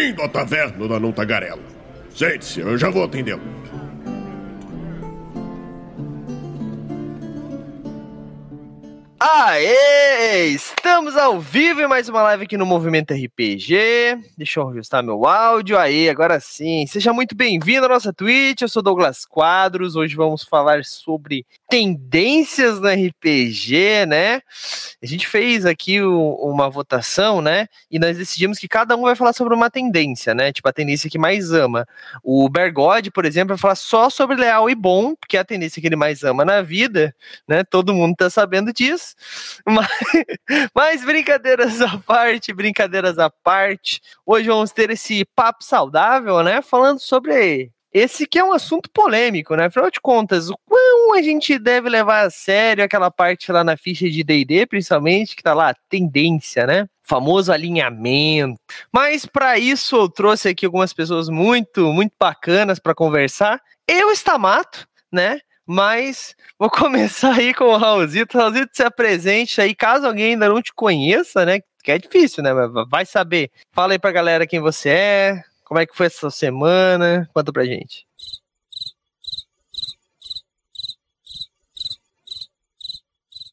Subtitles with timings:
[0.00, 1.60] Bem-vindo à taverna da Não Tagarela.
[2.14, 3.42] Sente-se, eu já vou atendê-lo.
[9.20, 10.56] Aê!
[10.80, 14.16] Estamos ao vivo em mais uma live aqui no Movimento RPG.
[14.34, 15.78] Deixa eu ajustar meu áudio.
[15.78, 16.86] Aí, agora sim.
[16.86, 18.62] Seja muito bem-vindo à nossa Twitch.
[18.62, 19.94] Eu sou Douglas Quadros.
[19.94, 24.40] Hoje vamos falar sobre tendências no RPG, né?
[25.02, 27.68] A gente fez aqui o, uma votação, né?
[27.90, 30.50] E nós decidimos que cada um vai falar sobre uma tendência, né?
[30.50, 31.86] Tipo, a tendência que mais ama.
[32.24, 35.80] O Bergode, por exemplo, vai falar só sobre leal e bom, porque é a tendência
[35.80, 37.14] que ele mais ama na vida,
[37.46, 37.64] né?
[37.64, 39.14] Todo mundo tá sabendo disso.
[39.68, 39.88] Mas,
[40.74, 44.00] mas brincadeiras à parte, brincadeiras à parte.
[44.24, 46.62] Hoje vamos ter esse papo saudável, né?
[46.62, 49.66] Falando sobre esse que é um assunto polêmico, né?
[49.66, 53.76] Afinal de contas, o quão a gente deve levar a sério aquela parte lá na
[53.76, 56.86] ficha de D&D, principalmente, que tá lá, tendência, né?
[57.02, 58.60] Famoso alinhamento.
[58.92, 63.60] Mas para isso eu trouxe aqui algumas pessoas muito, muito bacanas para conversar.
[63.88, 65.40] Eu, Estamato, né?
[65.72, 68.36] Mas vou começar aí com o Raulzito.
[68.36, 71.60] Raulzito, se apresente aí, caso alguém ainda não te conheça, né?
[71.84, 72.50] Que é difícil, né?
[72.90, 73.52] Vai saber.
[73.72, 77.64] Fala aí pra galera quem você é, como é que foi essa semana, conta pra
[77.64, 78.04] gente.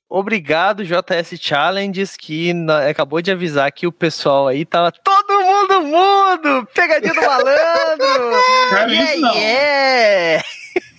[0.09, 2.51] Obrigado, JS Challenges, que
[2.89, 6.67] acabou de avisar que o pessoal aí tava todo mundo mudo!
[6.73, 8.33] Pegadinha do malandro!
[8.71, 9.35] É yeah, não.
[9.35, 10.56] Yeah!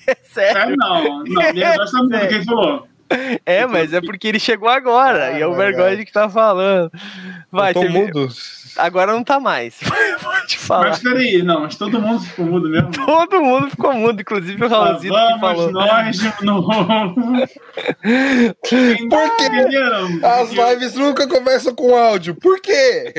[0.25, 0.73] Sério?
[0.73, 2.89] É, não, não, voz tá muda, quem falou?
[3.45, 6.91] É, mas é porque ele chegou agora, ah, e é o Vergonha que tá falando.
[7.51, 8.29] Vai, eu tô mudo.
[8.79, 9.79] Agora não tá mais.
[10.23, 10.91] Pode falar.
[10.91, 12.91] Mas peraí, não, mas todo mundo ficou mudo mesmo.
[13.07, 15.73] Todo mundo ficou mudo, inclusive o Raulzito ah, que falou.
[15.73, 16.69] nós de novo.
[19.11, 19.49] Por quê?
[20.25, 22.35] As lives nunca começam com áudio.
[22.35, 23.13] Por quê?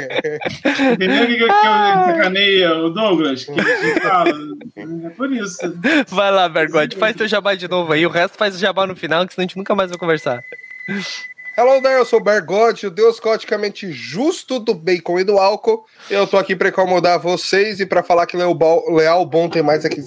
[0.93, 3.45] Entendeu que, que, que eu sacaneia o Douglas?
[3.45, 4.33] Que ele fala.
[4.77, 5.57] É por isso.
[6.07, 8.05] Vai lá, Vergonha, faz teu jabá de novo aí.
[8.05, 10.43] O resto faz o jabá no final, que senão a gente nunca mais vai conversar.
[11.57, 15.85] Hello there, eu sou o Bergotti, o deus caoticamente justo do bacon e do álcool.
[16.09, 18.57] Eu tô aqui para incomodar vocês e para falar que leal,
[18.93, 20.01] leal bom tem mais aqui.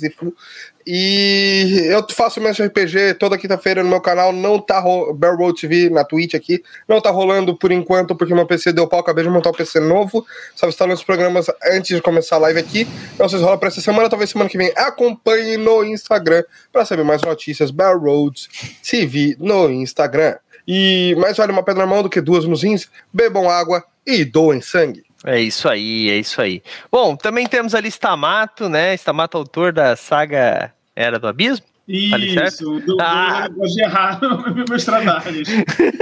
[0.87, 5.17] E eu faço mesmo RPG toda quinta-feira no meu canal, não tá ro...
[5.37, 9.01] Road TV na Twitch aqui, não tá rolando por enquanto porque meu PC deu pau,
[9.01, 12.61] acabei de montar um PC novo, só instalando os programas antes de começar a live
[12.61, 12.87] aqui.
[13.19, 14.73] Não sei se rola pra essa semana, talvez semana que vem.
[14.77, 18.49] Acompanhe no Instagram para saber mais notícias, Bell Roads
[18.83, 20.37] TV no Instagram.
[20.67, 22.89] E mais vale uma pedra na mão do que duas nos rins.
[23.13, 25.05] Bebam água e doem sangue.
[25.25, 26.63] É isso aí, é isso aí.
[26.91, 28.95] Bom, também temos ali Stamato, né?
[28.95, 31.67] Stamato, autor da saga Era do Abismo.
[31.89, 33.49] Isso, do, ah.
[33.49, 34.21] do, errar
[34.69, 35.49] meus trabalhos.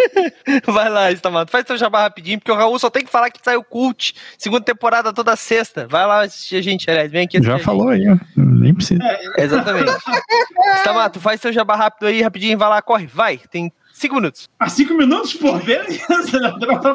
[0.66, 3.40] Vai lá, Stamato, faz seu jabá rapidinho, porque o Raul só tem que falar que
[3.42, 5.86] saiu cult, segunda temporada toda sexta.
[5.88, 7.42] Vai lá assistir a gente, aliás, vem aqui.
[7.42, 8.16] Já falou aí, ó.
[8.36, 9.02] nem precisa.
[9.02, 9.42] É.
[9.42, 9.90] Exatamente.
[10.80, 13.38] Stamato, faz seu jabá rápido aí, rapidinho, vai lá, corre, vai.
[13.50, 14.48] Tem Cinco minutos.
[14.58, 15.34] Ah, cinco minutos?
[15.34, 16.06] Pô, beleza.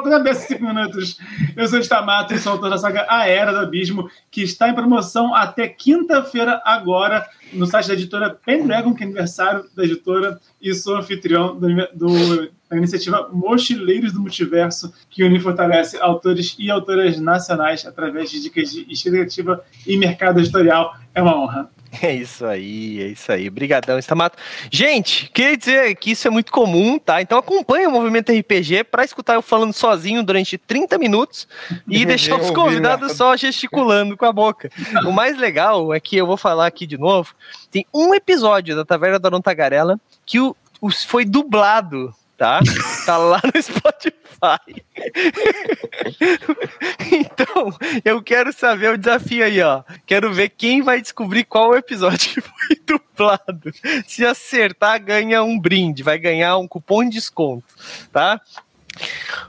[0.10, 1.20] Cabeça cinco minutos.
[1.56, 4.70] Eu sou o Stamato e sou autor da saga A Era do Abismo, que está
[4.70, 7.24] em promoção até quinta-feira agora
[7.54, 12.52] no site da editora Pendragon, que é aniversário da editora, e sou anfitrião do, do,
[12.68, 18.42] da iniciativa Mochileiros do Multiverso, que une e fortalece autores e autoras nacionais através de
[18.42, 20.98] dicas de escrita e mercado editorial.
[21.14, 21.75] É uma honra.
[22.02, 23.48] É isso aí, é isso aí.
[23.48, 24.38] Obrigadão, Estamato.
[24.72, 27.22] Gente, queria dizer que isso é muito comum, tá?
[27.22, 31.48] Então acompanhe o Movimento RPG para escutar eu falando sozinho durante 30 minutos
[31.88, 34.70] e deixar os convidados só gesticulando com a boca.
[35.06, 37.34] O mais legal é que eu vou falar aqui de novo,
[37.72, 42.60] tem um episódio da Taverna da Tagarela que o, o, foi dublado tá?
[43.06, 44.84] Tá lá no Spotify.
[47.12, 47.74] então,
[48.04, 49.84] eu quero saber o desafio aí, ó.
[50.06, 53.72] Quero ver quem vai descobrir qual episódio que foi dublado.
[54.08, 57.74] Se acertar, ganha um brinde, vai ganhar um cupom de desconto,
[58.12, 58.42] tá?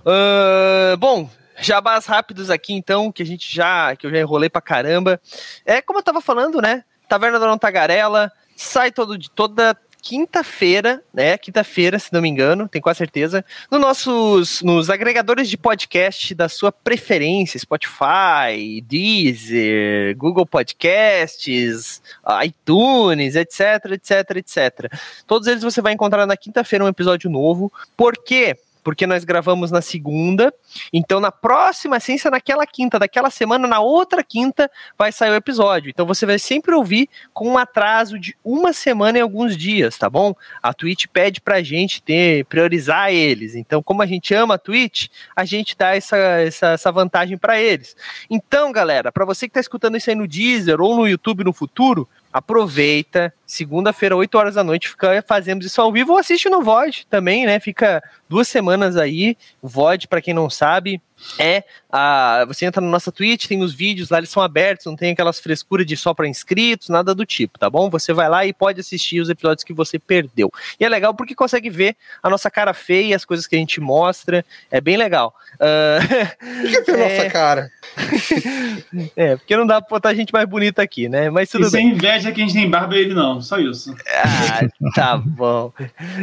[0.01, 1.29] Uh, bom,
[1.59, 5.21] jabás rápidos aqui então, que a gente já, que eu já enrolei pra caramba.
[5.65, 6.85] É como eu tava falando, né?
[7.09, 11.37] Taverna da Não Tagarela, sai todo, toda quinta-feira, né?
[11.37, 16.49] Quinta-feira, se não me engano, tenho quase certeza, nos nossos nos agregadores de podcast da
[16.49, 22.01] sua preferência, Spotify, Deezer, Google Podcasts,
[22.45, 24.93] iTunes, etc, etc, etc.
[25.27, 27.73] Todos eles você vai encontrar na quinta-feira um episódio novo.
[27.97, 28.57] Por quê?
[28.87, 30.55] Porque nós gravamos na segunda.
[30.93, 35.91] Então, na próxima ciência, naquela quinta, daquela semana, na outra quinta, vai sair o episódio.
[35.91, 40.09] Então, você vai sempre ouvir com um atraso de uma semana e alguns dias, tá
[40.09, 40.37] bom?
[40.63, 43.57] A Twitch pede pra gente ter, priorizar eles.
[43.57, 47.61] Então, como a gente ama a Twitch, a gente dá essa, essa, essa vantagem para
[47.61, 47.97] eles.
[48.31, 51.53] Então, galera, para você que tá escutando isso aí no Deezer ou no YouTube no
[51.53, 56.63] futuro, aproveita, segunda-feira, 8 horas da noite, fica, fazemos isso ao vivo ou assiste no
[56.63, 57.59] VOD também, né?
[57.59, 59.39] Fica duas semanas aí.
[59.63, 61.01] O VOD, para quem não sabe,
[61.39, 64.97] é a, você entra na nossa Twitch, tem os vídeos lá, eles são abertos, não
[64.97, 67.89] tem aquelas frescuras de só para inscritos, nada do tipo, tá bom?
[67.91, 70.53] Você vai lá e pode assistir os episódios que você perdeu.
[70.79, 73.81] E é legal porque consegue ver a nossa cara feia, as coisas que a gente
[73.81, 75.35] mostra, é bem legal.
[75.55, 77.17] Uh, Por que tem é...
[77.17, 77.71] nossa cara?
[79.17, 81.31] é, porque não dá pra botar gente mais bonita aqui, né?
[81.31, 81.83] Mas tudo e bem.
[81.83, 83.95] sem inveja que a gente tem barba ele não, só isso.
[84.09, 85.73] Ah, tá bom.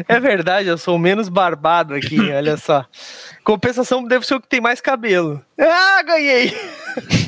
[0.08, 2.86] É verdade, eu sou o menos barbado aqui, olha só.
[3.44, 5.44] Compensação deve ser o que tem mais cabelo.
[5.60, 6.54] Ah, ganhei!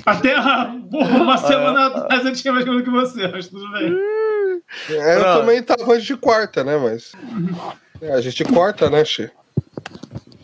[0.05, 3.97] Até uma semana atrás eu tinha mais cabelo que você, mas tudo bem.
[4.89, 6.77] É, eu também tava antes de quarta, né?
[6.77, 7.13] Mas.
[8.01, 9.31] É, a gente corta, né, Xê?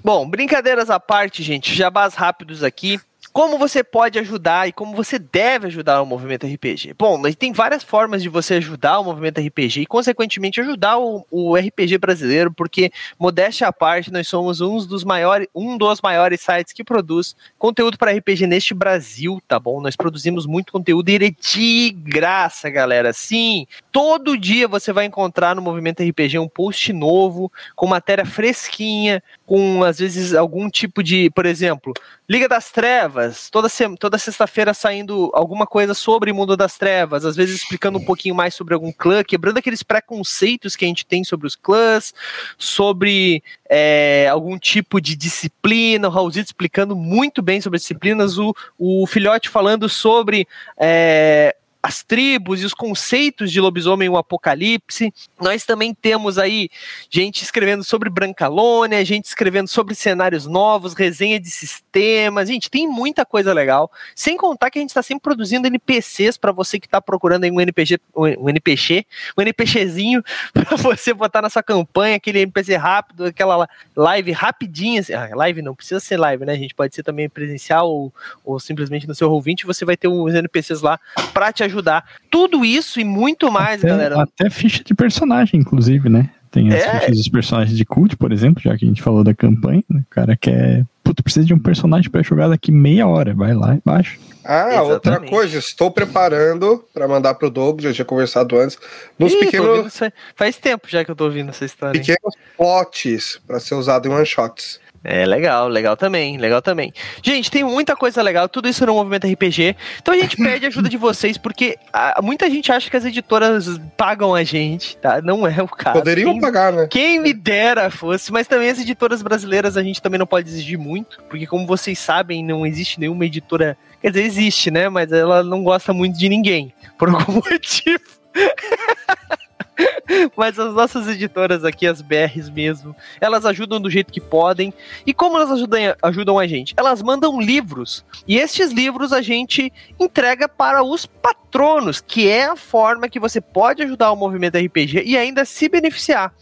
[0.03, 1.75] Bom, brincadeiras à parte, gente.
[1.75, 2.99] Jabás rápidos aqui.
[3.33, 6.93] Como você pode ajudar e como você deve ajudar o movimento RPG?
[6.97, 11.55] Bom, tem várias formas de você ajudar o movimento RPG e, consequentemente, ajudar o, o
[11.55, 16.73] RPG brasileiro, porque, modéstia à parte, nós somos um dos maiores, um dos maiores sites
[16.73, 19.79] que produz conteúdo para RPG neste Brasil, tá bom?
[19.79, 23.13] Nós produzimos muito conteúdo e ele é de graça, galera.
[23.13, 29.23] Sim, todo dia você vai encontrar no movimento RPG um post novo, com matéria fresquinha,
[29.45, 31.93] com às vezes algum tipo de, por exemplo,
[32.31, 33.20] Liga das Trevas,
[33.51, 33.67] toda,
[33.99, 38.35] toda sexta-feira saindo alguma coisa sobre o mundo das trevas, às vezes explicando um pouquinho
[38.35, 42.13] mais sobre algum clã, quebrando aqueles preconceitos que a gente tem sobre os clãs,
[42.57, 49.05] sobre é, algum tipo de disciplina, o Raulzito explicando muito bem sobre disciplinas, o, o
[49.07, 50.47] Filhote falando sobre
[50.77, 55.11] é, as tribos e os conceitos de lobisomem o apocalipse.
[55.39, 56.69] Nós também temos aí
[57.09, 62.49] gente escrevendo sobre Brancalônia, gente escrevendo sobre cenários novos, resenha de sistemas.
[62.49, 63.91] Gente, tem muita coisa legal.
[64.15, 67.51] Sem contar que a gente está sempre produzindo NPCs para você que está procurando aí
[67.51, 69.05] um NPC, um NPC,
[69.37, 70.23] um NPCzinho
[70.53, 75.01] para você botar na sua campanha, aquele NPC rápido, aquela live rapidinha.
[75.15, 76.53] Ah, live não precisa ser live, né?
[76.53, 78.13] A gente pode ser também presencial ou,
[78.45, 80.99] ou simplesmente no seu Roll20, você vai ter uns NPCs lá
[81.33, 82.05] para te ajudar ajudar.
[82.29, 84.21] Tudo isso e muito mais, até, galera.
[84.21, 86.29] Até ficha de personagem, inclusive, né?
[86.51, 86.99] Tem as é.
[86.99, 89.83] fichas dos personagens de cult, por exemplo, já que a gente falou da campanha.
[89.89, 90.01] Né?
[90.01, 90.85] O cara quer.
[91.01, 93.33] Puta, precisa de um personagem para jogar daqui meia hora.
[93.33, 94.17] Vai lá e baixa.
[94.43, 94.91] Ah, Exatamente.
[94.91, 98.77] outra coisa, estou preparando para mandar pro Doug, já tinha conversado antes,
[99.17, 99.99] nos Ih, pequenos.
[100.35, 101.99] Faz tempo já que eu tô ouvindo essa história.
[101.99, 104.79] Pequenos potes para ser usado em one shots.
[105.03, 106.93] É legal, legal também, legal também.
[107.23, 109.75] Gente, tem muita coisa legal, tudo isso no movimento RPG.
[109.99, 113.79] Então a gente pede ajuda de vocês, porque a, muita gente acha que as editoras
[113.97, 115.19] pagam a gente, tá?
[115.21, 115.97] Não é o caso.
[115.97, 116.87] Poderiam quem, pagar, né?
[116.89, 120.77] Quem me dera fosse, mas também as editoras brasileiras a gente também não pode exigir
[120.77, 123.75] muito, porque como vocês sabem, não existe nenhuma editora.
[124.01, 124.87] Quer dizer, existe, né?
[124.87, 128.03] Mas ela não gosta muito de ninguém, por algum motivo.
[130.35, 134.73] Mas as nossas editoras aqui, as BRs mesmo, elas ajudam do jeito que podem.
[135.05, 136.73] E como elas ajudam, ajudam a gente?
[136.77, 138.05] Elas mandam livros.
[138.27, 143.41] E estes livros a gente entrega para os patronos, que é a forma que você
[143.41, 146.33] pode ajudar o movimento RPG e ainda se beneficiar.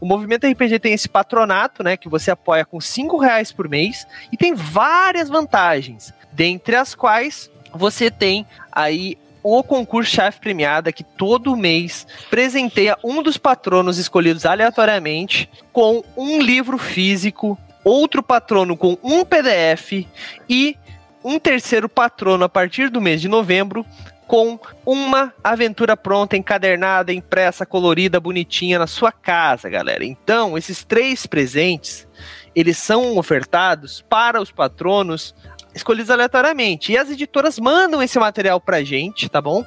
[0.00, 1.96] O movimento RPG tem esse patronato, né?
[1.96, 7.50] Que você apoia com cinco reais por mês e tem várias vantagens, dentre as quais
[7.72, 14.46] você tem aí o concurso chave premiada que todo mês presenteia um dos patronos escolhidos
[14.46, 20.06] aleatoriamente com um livro físico, outro patrono com um PDF
[20.48, 20.78] e
[21.22, 23.84] um terceiro patrono a partir do mês de novembro
[24.26, 30.04] com uma aventura pronta, encadernada, impressa, colorida, bonitinha na sua casa, galera.
[30.04, 32.08] Então, esses três presentes,
[32.54, 35.34] eles são ofertados para os patronos
[35.74, 36.92] escolhidos aleatoriamente.
[36.92, 39.64] E as editoras mandam esse material pra gente, tá bom?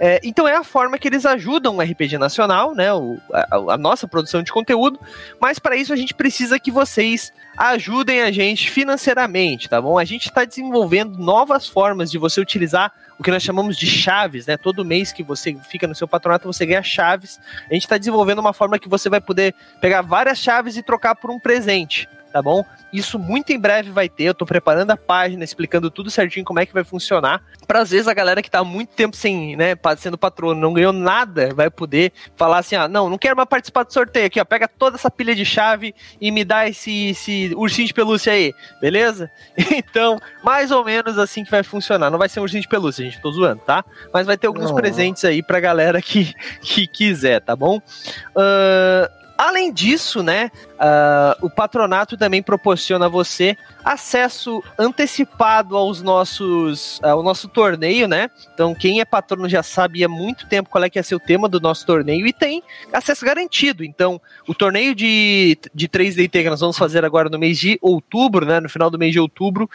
[0.00, 2.92] É, então é a forma que eles ajudam o RPG Nacional, né?
[2.92, 4.98] O, a, a, nossa produção de conteúdo.
[5.40, 9.96] Mas para isso a gente precisa que vocês ajudem a gente financeiramente, tá bom?
[9.96, 14.46] A gente está desenvolvendo novas formas de você utilizar o que nós chamamos de chaves,
[14.46, 14.56] né?
[14.56, 17.38] Todo mês que você fica no seu patronato, você ganha chaves.
[17.70, 21.14] A gente está desenvolvendo uma forma que você vai poder pegar várias chaves e trocar
[21.14, 22.08] por um presente.
[22.34, 22.64] Tá bom?
[22.92, 24.24] Isso muito em breve vai ter.
[24.24, 27.40] Eu tô preparando a página, explicando tudo certinho como é que vai funcionar.
[27.64, 30.72] Para às vezes a galera que tá há muito tempo sem, né, sendo patrono, não
[30.72, 34.40] ganhou nada, vai poder falar assim: ah, não, não quero mais participar do sorteio aqui,
[34.40, 34.44] ó.
[34.44, 38.52] Pega toda essa pilha de chave e me dá esse, esse ursinho de pelúcia aí,
[38.80, 39.30] beleza?
[39.94, 42.10] Então, mais ou menos assim que vai funcionar.
[42.10, 43.84] Não vai ser um ursinho de pelúcia, gente, tô zoando, tá?
[44.12, 44.74] Mas vai ter alguns não.
[44.74, 47.76] presentes aí pra galera que, que quiser, tá bom?
[47.76, 56.98] Uh, Além disso, né, uh, o patronato também proporciona a você acesso antecipado aos nossos,
[57.02, 58.30] ao nosso torneio, né?
[58.54, 61.46] Então, quem é patrono já sabia há muito tempo qual é que ser o tema
[61.46, 63.84] do nosso torneio e tem acesso garantido.
[63.84, 68.46] Então, o torneio de, de 3D que nós vamos fazer agora no mês de outubro,
[68.46, 68.60] né?
[68.60, 69.68] No final do mês de outubro,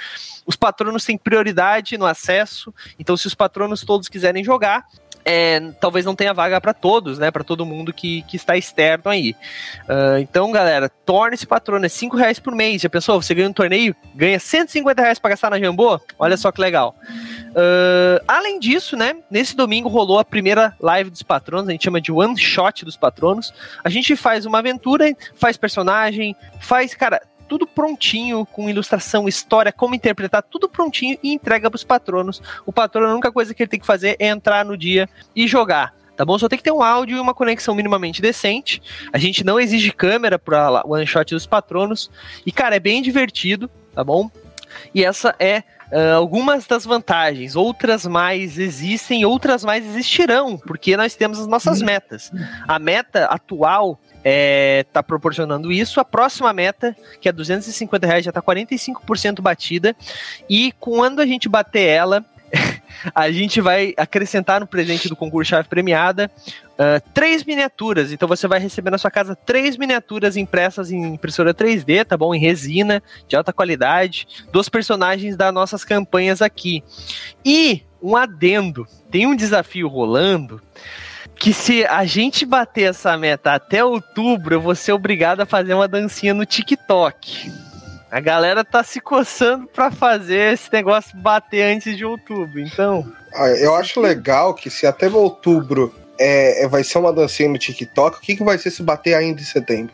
[0.47, 2.73] os patronos têm prioridade no acesso.
[2.97, 4.87] Então, se os patronos todos quiserem jogar,
[5.31, 7.29] é, talvez não tenha vaga para todos, né?
[7.29, 9.35] Para todo mundo que, que está externo aí.
[9.83, 12.81] Uh, então, galera, torne-se patrono, é 5 reais por mês.
[12.81, 13.21] Já pensou?
[13.21, 16.01] Você ganha um torneio, ganha 150 reais para gastar na Jambô?
[16.17, 16.95] Olha só que legal.
[17.49, 19.17] Uh, além disso, né?
[19.29, 22.97] Nesse domingo rolou a primeira live dos patronos, a gente chama de one shot dos
[22.97, 23.53] patronos.
[23.83, 29.95] A gente faz uma aventura, faz personagem, faz, cara, tudo prontinho, com ilustração, história, como
[29.95, 32.41] interpretar, tudo prontinho e entrega para os patronos.
[32.65, 35.47] O patrono, a única coisa que ele tem que fazer é entrar no dia e
[35.47, 36.37] jogar tá bom?
[36.37, 38.81] Só tem que ter um áudio e uma conexão minimamente decente.
[39.13, 42.11] A gente não exige câmera para one shot dos patronos.
[42.45, 44.29] E, cara, é bem divertido, tá bom?
[44.93, 47.55] E essa é uh, algumas das vantagens.
[47.55, 52.31] Outras mais existem, outras mais existirão, porque nós temos as nossas metas.
[52.67, 55.99] A meta atual é, tá proporcionando isso.
[55.99, 59.95] A próxima meta, que é 250 reais, já tá 45% batida.
[60.49, 62.25] E quando a gente bater ela,
[63.13, 66.29] a gente vai acrescentar no presente do concurso chave premiada
[66.73, 68.11] uh, três miniaturas.
[68.11, 72.33] Então você vai receber na sua casa três miniaturas impressas em impressora 3D, tá bom?
[72.33, 76.83] Em resina, de alta qualidade, dos personagens das nossas campanhas aqui.
[77.43, 80.61] E um adendo: tem um desafio rolando
[81.35, 85.73] que se a gente bater essa meta até outubro, eu vou ser obrigado a fazer
[85.73, 87.49] uma dancinha no TikTok.
[88.11, 93.11] A galera tá se coçando para fazer esse negócio bater antes de outubro, então.
[93.33, 97.57] Ah, eu acho legal que se até outubro é, é, vai ser uma dancinha no
[97.57, 99.93] TikTok, o que, que vai ser se bater ainda em setembro?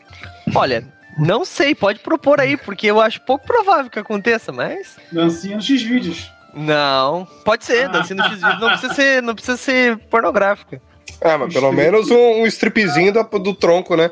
[0.56, 0.86] Olha,
[1.18, 4.96] não sei, pode propor aí, porque eu acho pouco provável que aconteça, mas.
[5.12, 6.32] Dancinha no X-Vídeos.
[6.54, 8.60] Não, pode ser, dancinha no X-Vídeos.
[8.62, 10.82] Não precisa ser, não precisa ser pornográfica.
[11.22, 14.12] Ah, mas pelo menos um, um stripzinho do, do tronco, né?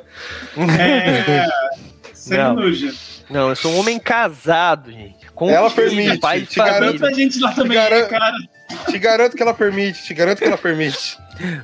[0.79, 1.45] É.
[2.13, 2.55] Sem não.
[3.33, 5.25] Não, eu sou um homem casado, gente.
[5.33, 6.19] Com ela filho, permite.
[6.19, 8.37] Pai te garanto, a gente lá também, te garanto, cara.
[8.91, 11.17] Te garanto que ela permite, te garanto que ela permite.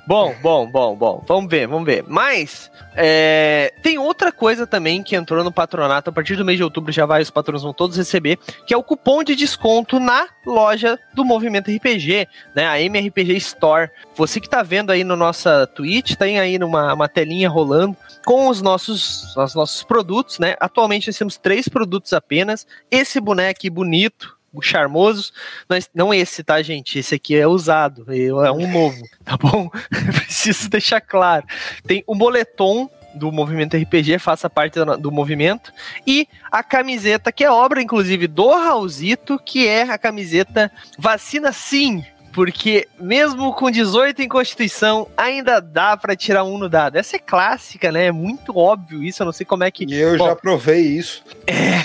[0.06, 1.24] Bom, bom, bom, bom.
[1.28, 2.04] Vamos ver, vamos ver.
[2.08, 6.10] Mas é, tem outra coisa também que entrou no patronato.
[6.10, 8.78] A partir do mês de outubro já vai, os patronos vão todos receber, que é
[8.78, 12.68] o cupom de desconto na loja do Movimento RPG, né?
[12.68, 13.90] A MRPG Store.
[14.16, 17.96] Você que tá vendo aí no nossa Twitch, tem aí numa uma telinha rolando
[18.26, 20.56] com os nossos, os nossos produtos, né?
[20.60, 22.66] Atualmente nós temos três produtos apenas.
[22.92, 25.32] Esse boneco bonito, charmoso.
[25.68, 27.00] Mas não esse, tá, gente?
[27.00, 29.70] Esse aqui é usado, é um novo, tá bom?
[29.90, 31.46] Preciso deixar claro.
[31.86, 35.74] Tem o moletom do movimento RPG, faça parte do, movimento,
[36.06, 42.06] e a camiseta, que é obra, inclusive, do Raulzito, que é a camiseta Vacina Sim,
[42.32, 46.98] porque mesmo com 18 em Constituição, ainda dá para tirar um no dado.
[46.98, 48.06] Essa é clássica, né?
[48.06, 49.86] É muito óbvio isso, eu não sei como é que...
[49.86, 51.24] E eu Bom, já provei isso.
[51.48, 51.80] É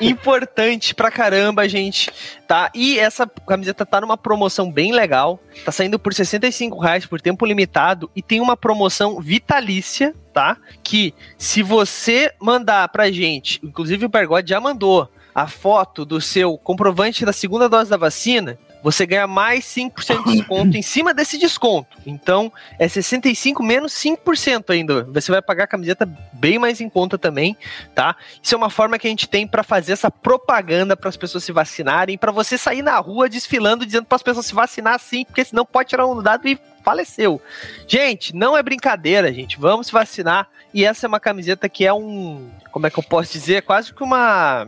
[0.00, 2.10] importante pra caramba, gente,
[2.46, 2.70] tá?
[2.74, 7.46] E essa camiseta tá numa promoção bem legal, tá saindo por 65 reais por tempo
[7.46, 10.56] limitado, e tem uma promoção vitalícia, tá?
[10.82, 16.56] Que se você mandar pra gente, inclusive o Pergode já mandou, a foto do seu
[16.56, 21.38] comprovante da segunda dose da vacina, você ganha mais 5% de desconto em cima desse
[21.38, 21.96] desconto.
[22.06, 25.04] Então, é 65 menos 5% ainda.
[25.04, 27.56] Você vai pagar a camiseta bem mais em conta também,
[27.94, 28.16] tá?
[28.42, 31.44] Isso é uma forma que a gente tem para fazer essa propaganda para as pessoas
[31.44, 35.24] se vacinarem, para você sair na rua desfilando dizendo para as pessoas se vacinar sim,
[35.24, 37.40] porque senão pode tirar um dado e faleceu.
[37.88, 39.58] Gente, não é brincadeira, gente.
[39.58, 40.48] Vamos se vacinar.
[40.72, 43.92] E essa é uma camiseta que é um, como é que eu posso dizer, quase
[43.92, 44.66] que uma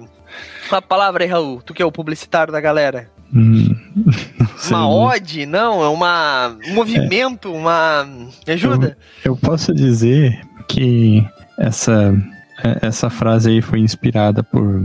[0.70, 3.10] uma palavra aí, Raul, tu que é o publicitário da galera.
[3.34, 3.74] Hum,
[4.70, 5.44] uma ode?
[5.46, 7.50] Não, é uma, um movimento, é.
[7.50, 8.04] uma.
[8.46, 8.96] Me ajuda?
[9.24, 11.26] Eu, eu, posso dizer que
[11.58, 12.14] essa,
[12.64, 14.82] é, essa frase aí foi inspirada por,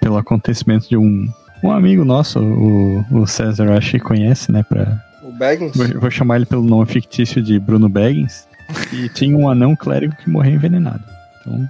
[0.00, 1.26] pelo acontecimento de um,
[1.62, 4.62] um amigo nosso, o, o César, acho que conhece, né?
[4.62, 5.74] Pra, o Baggins?
[5.74, 8.46] Vou, vou chamar ele pelo nome fictício de Bruno Baggins.
[8.92, 11.02] e tinha um anão clérigo que morreu envenenado.
[11.40, 11.68] Então.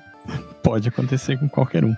[0.65, 1.95] Pode acontecer com qualquer um.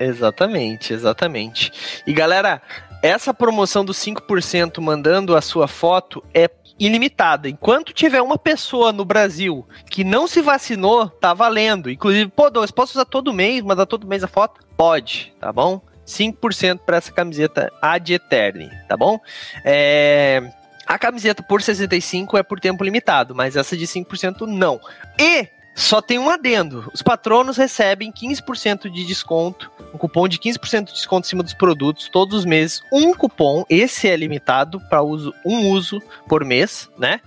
[0.00, 2.02] Exatamente, exatamente.
[2.06, 2.62] E galera,
[3.02, 7.48] essa promoção dos 5% mandando a sua foto é ilimitada.
[7.48, 11.90] Enquanto tiver uma pessoa no Brasil que não se vacinou, tá valendo.
[11.90, 14.60] Inclusive, pô, Douglas, posso usar todo mês, mandar todo mês a foto?
[14.76, 15.80] Pode, tá bom?
[16.06, 19.20] 5% para essa camiseta Ad Eterne, tá bom?
[19.64, 20.50] É...
[20.86, 24.80] A camiseta por 65 é por tempo limitado, mas essa de 5% não.
[25.18, 30.86] E só tem um adendo: os patronos recebem 15% de desconto, um cupom de 15%
[30.86, 32.82] de desconto em cima dos produtos todos os meses.
[32.90, 37.20] Um cupom, esse é limitado para uso, um uso por mês, né?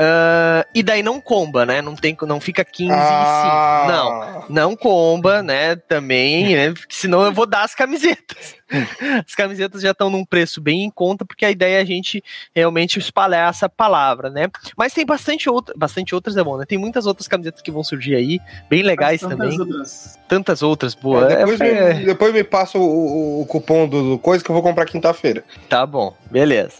[0.00, 1.82] Uh, e daí não comba, né?
[1.82, 3.82] Não, tem, não fica 15 Ah.
[3.84, 3.92] e 5.
[3.92, 5.76] Não, não comba, né?
[5.76, 6.72] Também, né?
[6.72, 8.54] Porque senão eu vou dar as camisetas.
[9.26, 12.22] As camisetas já estão num preço bem em conta, porque a ideia é a gente
[12.54, 14.46] realmente espalhar essa palavra, né?
[14.76, 16.64] Mas tem bastante, outra, bastante outras, é bom, né?
[16.64, 18.38] Tem muitas outras camisetas que vão surgir aí,
[18.70, 19.58] bem legais Tantas também.
[19.60, 20.18] outras.
[20.28, 21.32] Tantas outras, boa.
[21.32, 24.48] É, depois, É, me, depois me passa o, o- o cupom do, do coisa que
[24.48, 25.42] eu vou comprar quinta-feira.
[25.68, 26.76] Tá bom, beleza.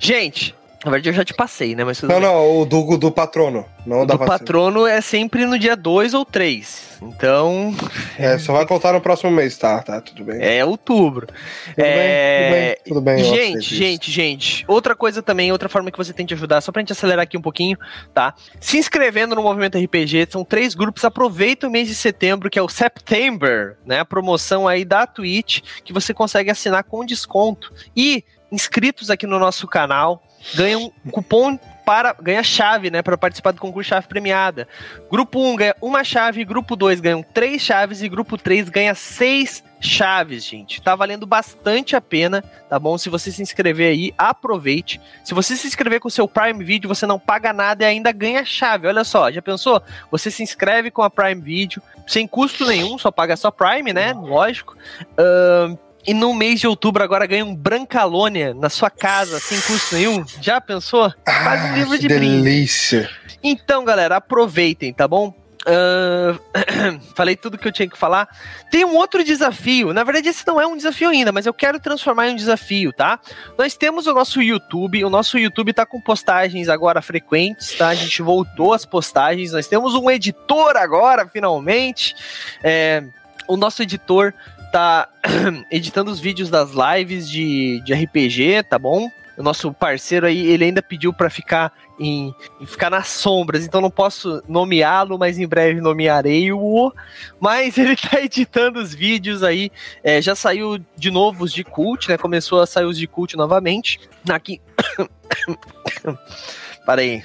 [0.00, 0.54] Gente,
[0.84, 1.82] na verdade eu já te passei, né?
[1.84, 2.20] Mas Não, bem.
[2.20, 3.64] não, o do, do patrono.
[3.86, 4.38] Não O da do vacina.
[4.38, 6.98] patrono é sempre no dia 2 ou 3.
[7.02, 7.74] Então,
[8.18, 9.82] É, só vai contar no próximo mês, tá?
[9.82, 10.38] Tá, tudo bem.
[10.42, 11.26] é outubro.
[11.26, 11.34] Tudo
[11.78, 12.50] é...
[12.50, 13.52] bem, tudo bem, tudo bem.
[13.52, 14.64] Gente, gente, gente.
[14.68, 17.36] Outra coisa também, outra forma que você tem de ajudar, só pra gente acelerar aqui
[17.36, 17.76] um pouquinho,
[18.12, 18.34] tá?
[18.60, 21.04] Se inscrevendo no Movimento RPG, são três grupos.
[21.04, 24.00] Aproveita o mês de setembro, que é o September, né?
[24.00, 27.72] A promoção aí da Twitch, que você consegue assinar com desconto.
[27.96, 30.22] E inscritos aqui no nosso canal
[30.54, 34.66] ganham um cupom para ganha chave, né, para participar do concurso chave premiada.
[35.10, 39.62] Grupo 1 ganha uma chave, grupo 2 ganham três chaves e grupo 3 ganha seis
[39.80, 40.80] chaves, gente.
[40.80, 42.96] Tá valendo bastante a pena, tá bom?
[42.96, 45.00] Se você se inscrever aí, aproveite.
[45.22, 48.10] Se você se inscrever com o seu Prime Video, você não paga nada e ainda
[48.10, 48.88] ganha chave.
[48.88, 49.82] Olha só, já pensou?
[50.10, 54.14] Você se inscreve com a Prime Video, sem custo nenhum, só paga só Prime, né?
[54.14, 54.74] Lógico.
[55.18, 59.94] Ahn, e no mês de outubro agora ganha um Brancalônia na sua casa, sem custo
[59.94, 60.24] nenhum.
[60.40, 61.12] Já pensou?
[61.24, 62.42] Quase um Ah, livro de brinde.
[62.42, 63.08] delícia.
[63.42, 65.34] Então, galera, aproveitem, tá bom?
[65.66, 66.38] Ahn,
[67.16, 68.28] falei tudo que eu tinha que falar.
[68.70, 69.94] Tem um outro desafio.
[69.94, 72.92] Na verdade, esse não é um desafio ainda, mas eu quero transformar em um desafio,
[72.92, 73.18] tá?
[73.56, 75.02] Nós temos o nosso YouTube.
[75.04, 77.88] O nosso YouTube tá com postagens agora frequentes, tá?
[77.88, 79.52] A gente voltou às postagens.
[79.52, 82.14] Nós temos um editor agora, finalmente.
[82.62, 83.02] É,
[83.48, 84.34] o nosso editor
[84.74, 85.08] tá
[85.70, 89.08] editando os vídeos das lives de, de RPG, tá bom?
[89.38, 93.80] O nosso parceiro aí, ele ainda pediu pra ficar em, em ficar nas sombras, então
[93.80, 96.92] não posso nomeá-lo, mas em breve nomearei-o.
[97.38, 99.70] Mas ele tá editando os vídeos aí,
[100.02, 102.18] é, já saiu de novo os de cult, né?
[102.18, 104.00] Começou a sair os de cult novamente.
[104.28, 104.60] Aqui.
[106.84, 107.22] Para aí.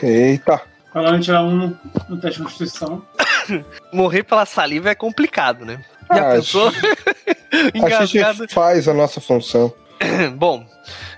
[0.00, 0.62] Eita.
[0.92, 3.04] Falando em tirar um no, no teste de constituição.
[3.92, 5.84] Morrer pela saliva é complicado, né?
[6.12, 6.38] Já Ah?
[7.74, 8.38] A Engasgado.
[8.38, 9.72] gente faz a nossa função.
[10.36, 10.66] Bom,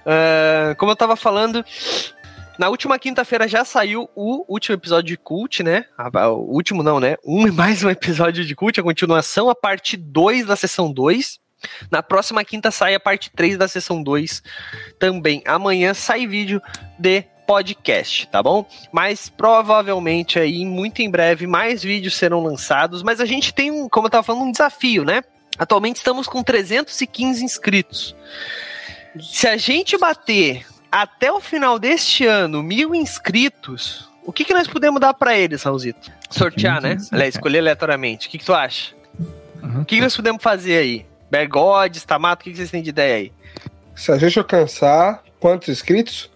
[0.06, 1.64] ah, como eu tava falando,
[2.58, 5.84] na última quinta-feira já saiu o último episódio de Cult, né?
[6.14, 7.16] O último não, né?
[7.24, 11.38] Um e mais um episódio de Cult, a continuação, a parte 2 da sessão 2.
[11.90, 14.42] Na próxima quinta sai a parte 3 da sessão 2
[14.98, 15.42] também.
[15.46, 16.60] Amanhã sai vídeo
[16.98, 18.64] de podcast, tá bom?
[18.92, 23.02] Mas provavelmente aí, muito em breve, mais vídeos serão lançados.
[23.02, 25.24] Mas a gente tem um, como eu tava falando, um desafio, né?
[25.58, 28.14] Atualmente estamos com 315 inscritos.
[29.20, 34.68] Se a gente bater até o final deste ano mil inscritos, o que, que nós
[34.68, 36.08] podemos dar pra eles, Raulzito?
[36.30, 36.98] Sortear, né?
[37.10, 38.28] Aliás, escolher aleatoriamente.
[38.28, 38.94] O que, que tu acha?
[39.60, 39.80] Uhum.
[39.80, 41.04] O que, que nós podemos fazer aí?
[41.28, 43.32] Bergodes, Tamato, o que, que vocês têm de ideia aí?
[43.96, 46.30] Se a gente alcançar quantos inscritos?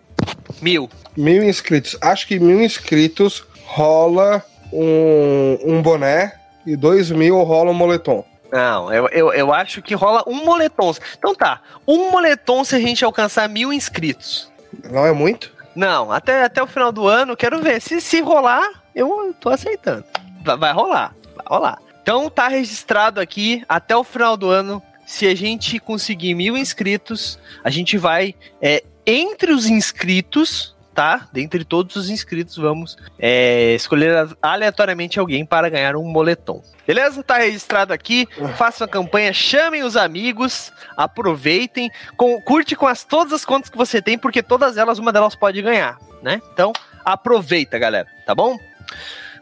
[0.61, 0.89] Mil.
[1.17, 1.97] Mil inscritos.
[2.01, 6.35] Acho que mil inscritos rola um, um boné
[6.67, 8.25] e dois mil rola um moletom.
[8.53, 10.95] Não, eu, eu, eu acho que rola um moletom.
[11.19, 14.51] Então tá, um moletom se a gente alcançar mil inscritos.
[14.91, 15.53] Não é muito?
[15.75, 17.81] Não, até, até o final do ano, quero ver.
[17.81, 20.05] Se, se rolar, eu tô aceitando.
[20.45, 21.79] Vai, vai rolar, vai rolar.
[22.03, 27.39] Então tá registrado aqui, até o final do ano, se a gente conseguir mil inscritos,
[27.65, 31.29] a gente vai, é, entre os inscritos, tá?
[31.33, 36.63] Dentre todos os inscritos, vamos é, escolher aleatoriamente alguém para ganhar um moletom.
[36.87, 37.23] Beleza?
[37.23, 38.29] Tá registrado aqui.
[38.57, 43.77] Façam a campanha, chamem os amigos, aproveitem, com- curte com as, todas as contas que
[43.77, 46.41] você tem, porque todas elas, uma delas pode ganhar, né?
[46.53, 46.73] Então,
[47.05, 48.59] aproveita, galera, tá bom?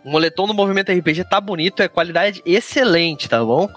[0.05, 3.68] O moletom do Movimento RPG tá bonito, é qualidade excelente, tá bom?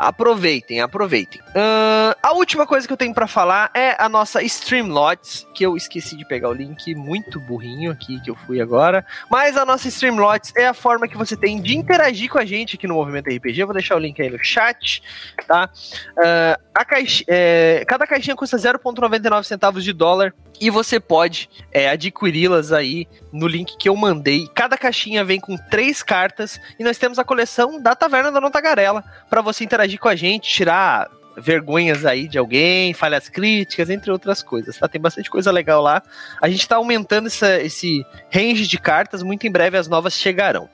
[0.00, 1.42] Aproveitem, aproveitem.
[1.54, 5.76] Ahn, A última coisa que eu tenho para falar é a nossa Streamlots, que eu
[5.76, 9.04] esqueci de pegar o link, muito burrinho aqui que eu fui agora.
[9.30, 12.76] Mas a nossa Streamlots é a forma que você tem de interagir com a gente
[12.76, 13.60] aqui no Movimento RPG.
[13.60, 15.02] Eu vou deixar o link aí no chat,
[15.46, 15.68] tá?
[16.16, 21.88] Uh, a caixa, é, cada caixinha custa 0,99 centavos de dólar e você pode é,
[21.88, 24.46] adquiri-las aí no link que eu mandei.
[24.54, 29.02] Cada caixinha vem com três cartas e nós temos a coleção da Taverna da Notagarela
[29.28, 34.42] para você interagir com a gente, tirar vergonhas aí de alguém, falhas críticas, entre outras
[34.42, 34.88] coisas, tá?
[34.88, 36.02] Tem bastante coisa legal lá.
[36.40, 40.68] A gente tá aumentando essa, esse range de cartas, muito em breve as novas chegarão.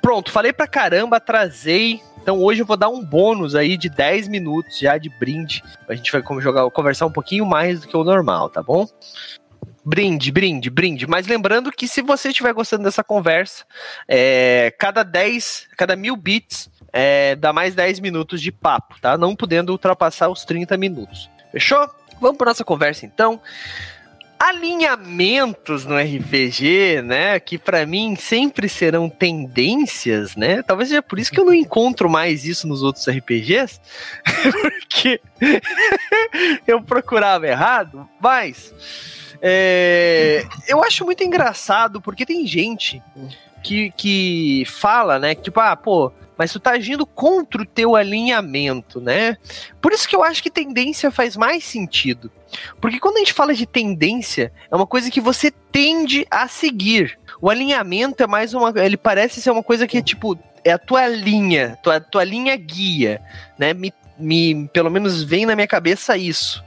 [0.00, 2.00] Pronto, falei pra caramba, atrasei.
[2.22, 5.62] Então hoje eu vou dar um bônus aí de 10 minutos já de brinde.
[5.88, 8.86] A gente vai jogar, conversar um pouquinho mais do que o normal, tá bom?
[9.84, 11.06] Brinde, brinde, brinde.
[11.06, 13.64] Mas lembrando que se você estiver gostando dessa conversa,
[14.08, 19.18] é, cada 10, cada mil bits, é, dá mais 10 minutos de papo, tá?
[19.18, 21.28] Não podendo ultrapassar os 30 minutos.
[21.50, 21.90] Fechou?
[22.20, 23.40] Vamos para nossa conversa então.
[24.38, 27.40] Alinhamentos no RPG, né?
[27.40, 30.62] Que para mim sempre serão tendências, né?
[30.62, 33.80] Talvez seja por isso que eu não encontro mais isso nos outros RPGs,
[34.86, 35.20] porque
[36.64, 38.72] eu procurava errado, mas
[39.42, 43.02] é, eu acho muito engraçado porque tem gente
[43.64, 45.34] que, que fala, né?
[45.34, 49.36] Que, tipo, ah, pô, mas tu tá agindo contra o teu alinhamento, né?
[49.80, 52.30] Por isso que eu acho que tendência faz mais sentido.
[52.80, 57.18] Porque quando a gente fala de tendência, é uma coisa que você tende a seguir.
[57.40, 58.72] O alinhamento é mais uma.
[58.76, 60.38] Ele parece ser uma coisa que é tipo.
[60.64, 63.20] É a tua linha, tua, tua linha guia,
[63.58, 63.74] né?
[63.74, 66.64] Me, me, pelo menos vem na minha cabeça isso.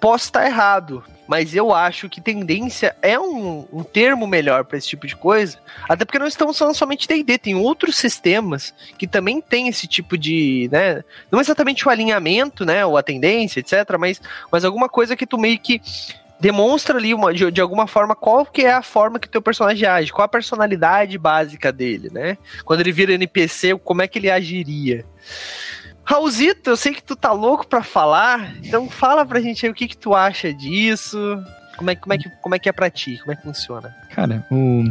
[0.00, 4.88] Posso estar errado, mas eu acho que tendência é um, um termo melhor para esse
[4.88, 9.40] tipo de coisa, até porque não estamos falando somente D&D, tem outros sistemas que também
[9.40, 14.20] tem esse tipo de, né, não exatamente o alinhamento, né, ou a tendência, etc, mas,
[14.50, 15.80] mas alguma coisa que tu meio que
[16.40, 19.40] demonstra ali uma, de, de, alguma forma qual que é a forma que o teu
[19.40, 22.38] personagem age, qual a personalidade básica dele, né?
[22.64, 25.04] Quando ele vira NPC, como é que ele agiria.
[26.10, 29.74] Raulzito, eu sei que tu tá louco pra falar, então fala pra gente aí o
[29.74, 31.16] que, que tu acha disso.
[31.76, 33.16] Como é, como, é que, como é que é pra ti?
[33.18, 33.94] Como é que funciona?
[34.12, 34.82] Cara, o,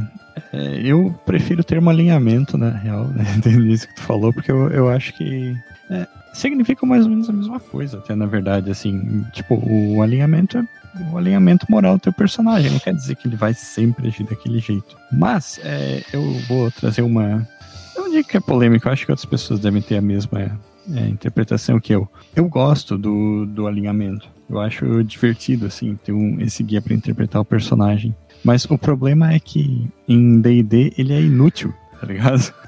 [0.53, 3.25] é, eu prefiro ter um alinhamento, na real, né?
[3.45, 5.53] Nisso que tu falou, porque eu, eu acho que
[5.89, 10.58] é, significa mais ou menos a mesma coisa, até na verdade, assim, tipo, o alinhamento
[10.58, 10.63] é
[11.12, 12.71] o alinhamento moral do teu personagem.
[12.71, 14.97] Não quer dizer que ele vai sempre agir daquele jeito.
[15.12, 17.45] Mas é, eu vou trazer uma.
[17.93, 20.58] Eu não digo que é polêmica, eu acho que outras pessoas devem ter a mesma
[20.95, 22.08] é, interpretação que eu.
[22.36, 24.28] Eu gosto do, do alinhamento.
[24.49, 28.15] Eu acho divertido, assim, ter um, esse guia para interpretar o personagem.
[28.43, 32.54] Mas o problema é que em D&D ele é inútil, tá ligado?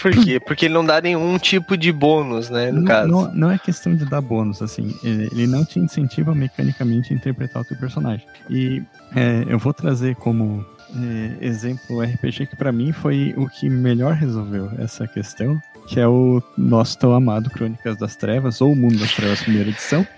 [0.00, 0.38] Por quê?
[0.38, 3.08] Porque ele não dá nenhum tipo de bônus, né, no não, caso.
[3.08, 4.94] Não, não, é questão de dar bônus, assim.
[5.02, 8.24] Ele não te incentiva mecanicamente a interpretar o teu personagem.
[8.48, 8.80] E
[9.14, 10.64] é, eu vou trazer como
[10.96, 16.00] é, exemplo o RPG que para mim foi o que melhor resolveu essa questão, que
[16.00, 20.06] é o nosso tão amado Crônicas das Trevas, ou Mundo das Trevas, primeira edição.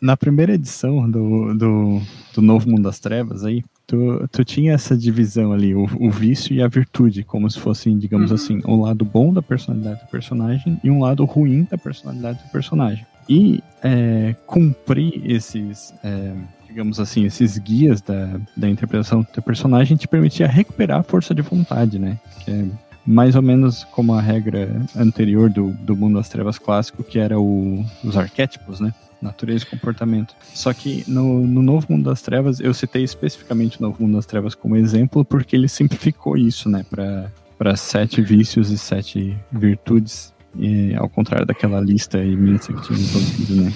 [0.00, 2.00] Na primeira edição do, do,
[2.34, 6.54] do, Novo Mundo das Trevas, aí, tu, tu tinha essa divisão ali, o, o vício
[6.54, 8.34] e a virtude, como se fossem, digamos uhum.
[8.36, 12.48] assim, um lado bom da personalidade do personagem e um lado ruim da personalidade do
[12.50, 13.04] personagem.
[13.30, 15.94] E é, cumprir esses.
[16.02, 16.34] É,
[16.66, 21.32] digamos assim, esses guias da, da interpretação do teu personagem te permitia recuperar a força
[21.32, 22.18] de vontade, né?
[22.44, 22.64] Que é
[23.06, 27.40] mais ou menos como a regra anterior do, do mundo das trevas clássico, que era
[27.40, 28.92] o, os arquétipos, né?
[29.22, 30.34] Natureza e comportamento.
[30.54, 34.26] Só que no, no Novo Mundo das Trevas, eu citei especificamente o Novo Mundo das
[34.26, 36.84] Trevas como exemplo, porque ele simplificou isso, né?
[36.88, 43.62] Para sete vícios e sete virtudes, e, ao contrário daquela lista imensa que tinha introduzido,
[43.62, 43.72] né?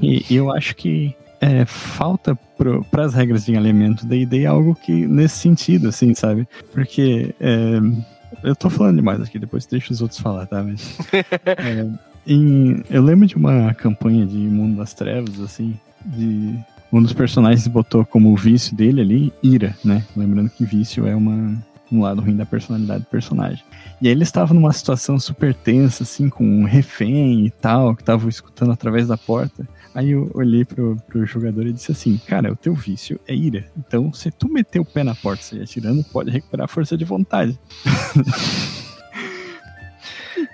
[0.00, 2.38] E, e eu acho que é, falta
[2.90, 6.46] para as regras de alinhamento da ideia algo que nesse sentido, assim, sabe?
[6.72, 7.80] Porque é,
[8.44, 10.62] eu tô falando demais aqui, depois deixa os outros falar, tá?
[10.62, 11.86] Mas, é,
[12.26, 16.58] em, eu lembro de uma campanha de Mundo das Trevas, assim, de
[16.92, 20.04] um dos personagens botou como vício dele ali ira, né?
[20.16, 21.56] Lembrando que vício é uma,
[21.92, 23.64] um lado ruim da personalidade do personagem.
[24.00, 28.04] E aí ele estava numa situação super tensa, assim, com um refém e tal, que
[28.04, 29.68] tava escutando através da porta.
[29.94, 33.64] Aí eu olhei pro, pro jogador e disse assim: Cara, o teu vício é ira.
[33.76, 36.96] Então, se tu meter o pé na porta e sair atirando, pode recuperar a força
[36.96, 37.58] de vontade.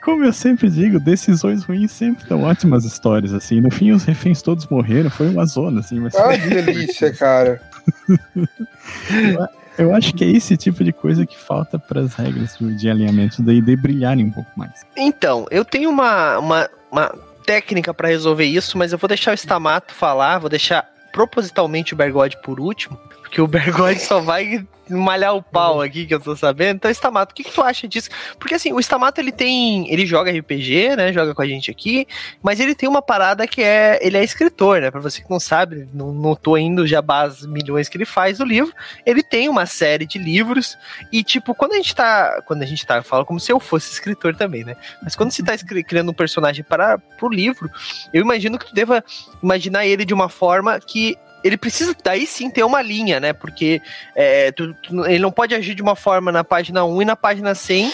[0.03, 3.61] Como eu sempre digo, decisões ruins sempre dão ótimas histórias, assim.
[3.61, 5.99] No fim, os reféns todos morreram, foi uma zona, assim.
[5.99, 6.15] Mas...
[6.15, 7.61] Ah, que delícia, cara.
[9.79, 13.43] Eu acho que é esse tipo de coisa que falta para as regras de alinhamento
[13.43, 14.87] daí de brilharem um pouco mais.
[14.97, 19.35] Então, eu tenho uma, uma, uma técnica para resolver isso, mas eu vou deixar o
[19.35, 25.35] Stamato falar, vou deixar propositalmente o Bergode por último, porque o Bergode só vai malhar
[25.35, 26.77] o pau aqui, que eu tô sabendo.
[26.77, 28.09] Então, Stamato, o que, que tu acha disso?
[28.39, 29.93] Porque assim, o Stamato ele tem.
[29.93, 31.13] Ele joga RPG, né?
[31.13, 32.07] Joga com a gente aqui,
[32.41, 33.99] mas ele tem uma parada que é.
[34.01, 34.93] Ele é escritor, né?
[34.93, 38.45] Pra você que não sabe, não, tô indo já base milhões que ele faz do
[38.45, 38.73] livro.
[39.05, 40.79] Ele tem uma série de livros.
[41.13, 42.41] E, tipo, quando a gente tá.
[42.47, 44.77] Quando a gente tá, eu falo como se eu fosse escritor também, né?
[45.03, 47.69] Mas quando você tá criando um personagem para pro livro,
[48.15, 49.03] eu imagino que tu deva
[49.43, 53.33] imaginar ele de uma forma que ele precisa daí sim ter uma linha, né?
[53.33, 53.81] Porque
[54.15, 57.17] é, tu, tu, ele não pode agir de uma forma na página 1 e na
[57.17, 57.93] página 100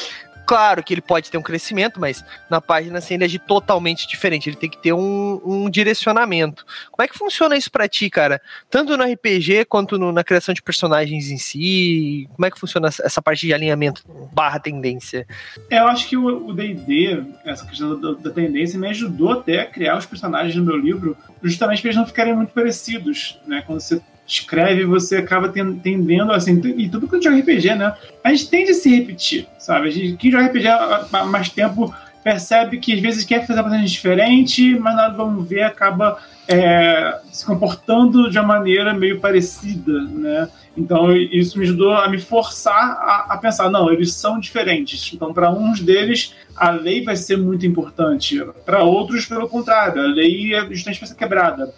[0.53, 4.51] Claro que ele pode ter um crescimento, mas na página 100 ele agir totalmente diferente.
[4.51, 6.67] Ele tem que ter um, um direcionamento.
[6.91, 8.39] Como é que funciona isso para ti, cara?
[8.69, 12.29] Tanto no RPG quanto no, na criação de personagens em si?
[12.35, 15.27] Como é que funciona essa parte de alinhamento barra tendência?
[15.71, 19.67] É, eu acho que o D&D, essa questão da, da, tendência, me ajudou até a
[19.67, 23.63] criar os personagens no meu livro, justamente para eles não ficarem muito parecidos, né?
[23.67, 27.95] Quando você escreve, você acaba tendendo assim, e tudo que joga RPG, né?
[28.23, 29.89] A gente tende a se repetir, sabe?
[29.89, 33.71] A gente, quem joga RPG há mais tempo percebe que às vezes quer fazer uma
[33.71, 40.03] coisa diferente, mas nada vamos ver acaba é, se comportando de uma maneira meio parecida,
[40.03, 40.49] né?
[40.77, 45.13] Então isso me ajudou a me forçar a, a pensar, não, eles são diferentes.
[45.13, 50.07] Então para uns deles a lei vai ser muito importante, para outros pelo contrário, a
[50.07, 51.73] lei é justamente para ser quebrada.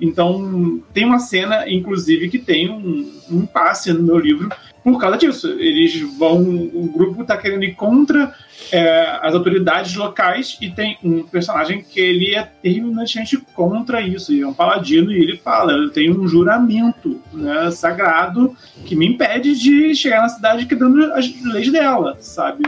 [0.00, 4.48] Então, tem uma cena, inclusive, que tem um, um impasse no meu livro
[4.82, 5.48] por causa disso.
[5.58, 6.40] Eles vão.
[6.40, 8.34] O grupo está querendo ir contra
[8.72, 14.32] é, as autoridades locais e tem um personagem que ele é terminantemente contra isso.
[14.32, 19.06] E é um paladino e ele fala: Eu tenho um juramento né, sagrado que me
[19.06, 22.64] impede de chegar na cidade quebrando as leis dela, sabe?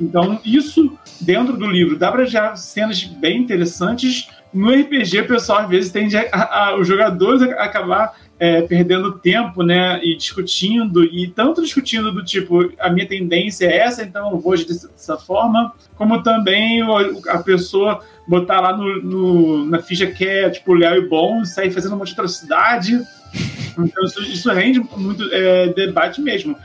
[0.00, 5.60] Então, isso dentro do livro dá para já cenas bem interessantes no RPG, o pessoal
[5.60, 10.16] às vezes tende a, a, a os jogadores a acabar é, perdendo tempo, né, e
[10.16, 14.66] discutindo, e tanto discutindo do tipo, a minha tendência é essa, então eu vou agir
[14.66, 16.82] dessa forma, como também
[17.28, 21.70] a pessoa botar lá no, no, na ficha que é, tipo, leal e bom, sair
[21.70, 23.00] fazendo uma atrocidade.
[23.78, 26.56] Então isso, isso rende muito é, debate mesmo.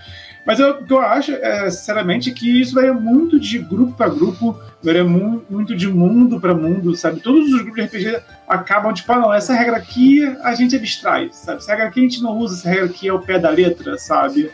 [0.45, 4.09] Mas eu, o que eu acho, é, sinceramente, que isso vai muito de grupo para
[4.09, 7.19] grupo, vai muito de mundo para mundo, sabe?
[7.19, 11.29] Todos os grupos de RPG acabam, tipo, ah, não, essa regra aqui a gente abstrai,
[11.31, 11.59] sabe?
[11.59, 13.97] Essa regra aqui a gente não usa, essa regra aqui é o pé da letra,
[13.97, 14.51] sabe?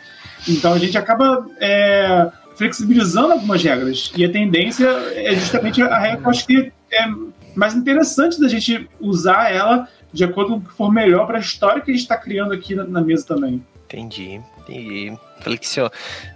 [0.48, 4.12] Então a gente acaba é, flexibilizando algumas regras.
[4.16, 7.08] E a tendência é justamente a regra que eu acho que é
[7.56, 11.42] mais interessante da gente usar ela de acordo com o que for melhor para a
[11.42, 13.64] história que a gente está criando aqui na, na mesa também.
[13.88, 15.18] Entendi, entendi.
[15.40, 15.92] Flexionar.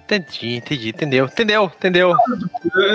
[0.05, 2.15] Entendi, entendi, entendeu, entendeu, entendeu.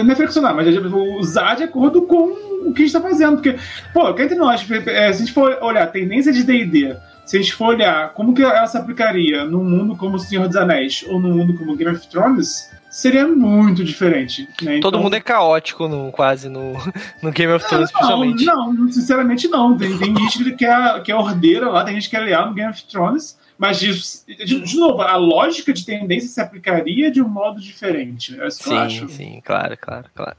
[0.02, 0.80] Não é flexionar, mas é
[1.18, 2.32] usar de acordo com
[2.68, 3.34] o que a gente tá fazendo.
[3.36, 3.56] Porque,
[3.92, 7.36] pô, quer entre nós, é, se a gente for olhar a tendência de DD, se
[7.36, 10.56] a gente for olhar como que ela se aplicaria num mundo como o Senhor dos
[10.56, 14.48] Anéis ou num mundo como Game of Thrones, seria muito diferente.
[14.62, 14.80] Né?
[14.80, 16.72] Todo então, mundo é caótico, no, quase, no,
[17.22, 18.44] no Game of Thrones, principalmente.
[18.44, 19.76] Não, não, sinceramente não.
[19.76, 22.54] Tem, tem gente que quer, que é ordeira lá, tem gente que é leal no
[22.54, 23.36] Game of Thrones.
[23.58, 23.92] Mas, de,
[24.44, 28.38] de, de, novo, a lógica de tendência se aplicaria de um modo diferente.
[28.40, 29.08] É isso que sim, eu acho.
[29.08, 30.36] sim, claro, claro, claro.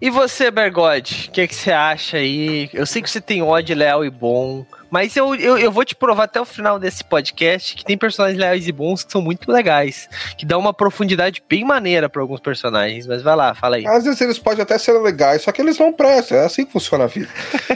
[0.00, 2.70] E você, Bergode, o que, é que você acha aí?
[2.72, 5.96] Eu sei que você tem ódio leal e bom, mas eu, eu, eu, vou te
[5.96, 9.50] provar até o final desse podcast que tem personagens leais e bons que são muito
[9.50, 13.08] legais, que dá uma profundidade bem maneira para alguns personagens.
[13.08, 13.86] Mas vai lá, fala aí.
[13.88, 16.38] Às vezes eles podem até ser legais, só que eles não prestam.
[16.38, 17.28] É assim que funciona a vida.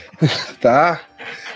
[0.62, 1.00] tá?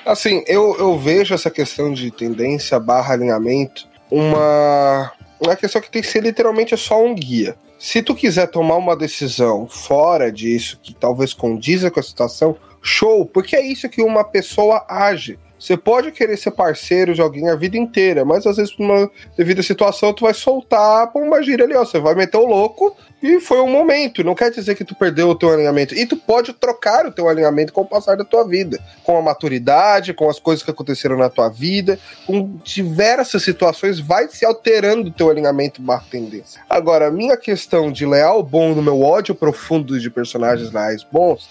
[0.06, 6.00] Assim, eu, eu vejo essa questão de tendência barra alinhamento uma, uma questão que tem
[6.00, 7.56] que ser literalmente só um guia.
[7.76, 13.26] Se tu quiser tomar uma decisão fora disso, que talvez condiza com a situação, show,
[13.26, 15.40] porque é isso que uma pessoa age.
[15.66, 19.10] Você pode querer ser parceiro de alguém a vida inteira, mas às vezes, por uma
[19.36, 21.84] devida situação, tu vai soltar pra uma gíria ali, ó.
[21.84, 24.22] Você vai meter o louco e foi um momento.
[24.22, 25.92] Não quer dizer que tu perdeu o teu alinhamento.
[25.92, 28.78] E tu pode trocar o teu alinhamento com o passar da tua vida.
[29.02, 31.98] Com a maturidade, com as coisas que aconteceram na tua vida,
[32.28, 36.62] com diversas situações, vai se alterando o teu alinhamento barra tendência.
[36.70, 41.50] Agora, a minha questão de leal bom no meu ódio profundo de personagens leais bons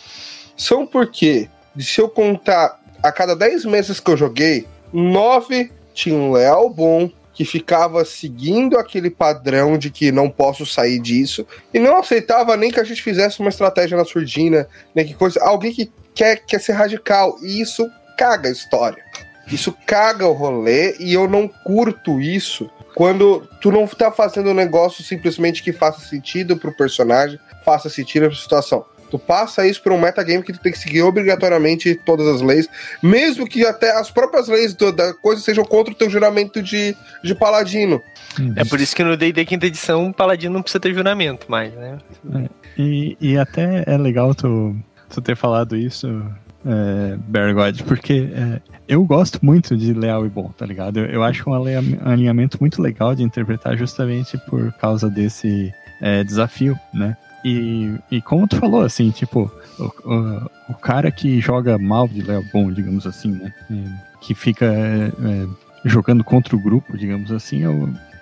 [0.56, 6.32] são porque, se eu contar a cada 10 meses que eu joguei, 9 tinha um
[6.32, 11.98] leal bom, que ficava seguindo aquele padrão de que não posso sair disso e não
[11.98, 15.40] aceitava nem que a gente fizesse uma estratégia na surdina, nem que coisa.
[15.44, 17.88] Alguém que quer, quer ser radical e isso
[18.18, 19.04] caga a história.
[19.52, 24.54] Isso caga o rolê e eu não curto isso quando tu não tá fazendo um
[24.54, 28.86] negócio simplesmente que faça sentido pro personagem, faça sentido pra situação.
[29.16, 32.68] Tu passa isso pra um metagame que tu tem que seguir obrigatoriamente todas as leis,
[33.02, 36.94] mesmo que até as próprias leis do, da coisa sejam contra o teu juramento de,
[37.24, 38.02] de paladino.
[38.58, 41.74] É por isso que no D&D quinta edição, o paladino não precisa ter juramento mais,
[41.74, 41.98] né?
[42.78, 44.76] E, e até é legal tu,
[45.10, 46.08] tu ter falado isso,
[46.66, 51.00] é, Bergod, porque é, eu gosto muito de leal e bom, tá ligado?
[51.00, 56.78] Eu, eu acho um alinhamento muito legal de interpretar justamente por causa desse é, desafio,
[56.94, 57.16] né?
[57.46, 62.24] E, e como tu falou, assim, tipo, o, o, o cara que joga mal de
[62.24, 63.54] leal bom, digamos assim, né?
[63.70, 65.48] É, que fica é, é,
[65.86, 67.70] jogando contra o grupo, digamos assim, é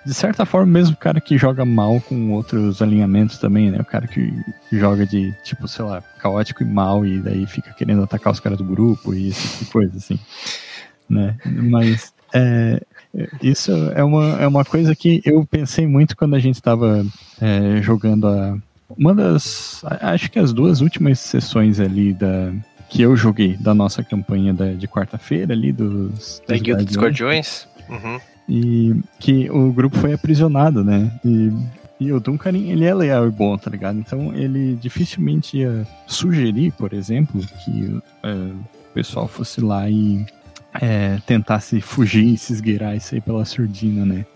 [0.04, 3.78] de certa forma, mesmo o cara que joga mal com outros alinhamentos também, né?
[3.80, 4.30] O cara que
[4.70, 8.58] joga de, tipo, sei lá, caótico e mal e daí fica querendo atacar os caras
[8.58, 10.18] do grupo e esse tipo de coisa, assim.
[11.08, 11.34] Né?
[11.46, 12.82] Mas é,
[13.40, 17.06] isso é uma, é uma coisa que eu pensei muito quando a gente estava
[17.40, 18.58] é, jogando a.
[18.88, 19.82] Uma das.
[20.00, 22.52] Acho que as duas últimas sessões ali da.
[22.88, 26.42] Que eu joguei da nossa campanha da, de quarta-feira ali dos.
[26.46, 27.66] Da Guilda dos Guardiões.
[27.88, 28.18] Uhum.
[28.48, 31.10] e que o grupo foi aprisionado, né?
[31.22, 31.52] E,
[32.00, 33.98] e o Duncan, ele é leal e bom, tá ligado?
[33.98, 40.24] Então ele dificilmente ia sugerir, por exemplo, que é, o pessoal fosse lá e
[40.80, 44.26] é, tentasse fugir e se esgueirar e sair pela surdina, né?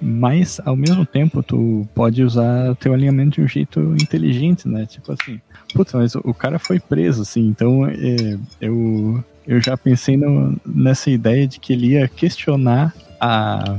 [0.00, 4.86] Mas, ao mesmo tempo, tu pode usar o teu alinhamento de um jeito inteligente, né?
[4.86, 5.40] Tipo assim,
[5.74, 11.10] putz, mas o cara foi preso, assim, então é, eu, eu já pensei no- nessa
[11.10, 13.76] ideia de que ele ia questionar a,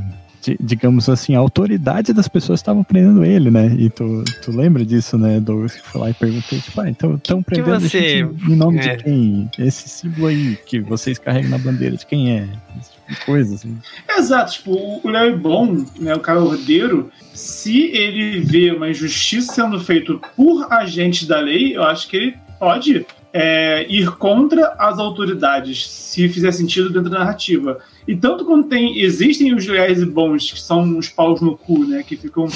[0.60, 3.76] digamos assim, a autoridade das pessoas estavam prendendo ele, né?
[3.78, 5.76] E tu, tu lembra disso, né, Douglas?
[5.76, 8.56] Que foi lá e perguntei, tipo, ah, então estão que prendendo a você- gente em
[8.56, 8.96] nome é.
[8.96, 9.50] de quem?
[9.60, 12.48] Esse símbolo aí que vocês carregam na bandeira, de quem é?
[12.80, 13.78] Esse tipo de coisa, assim.
[14.18, 18.90] Exato, tipo, o- o Léo é bom, né, o cara ordeiro, se ele vê uma
[18.90, 24.74] injustiça sendo feita por agentes da lei, eu acho que ele pode é, ir contra
[24.78, 27.78] as autoridades, se fizer sentido dentro da narrativa.
[28.08, 31.86] E tanto quando tem, existem os leais e bons, que são os paus no cu,
[31.86, 32.48] né, que ficam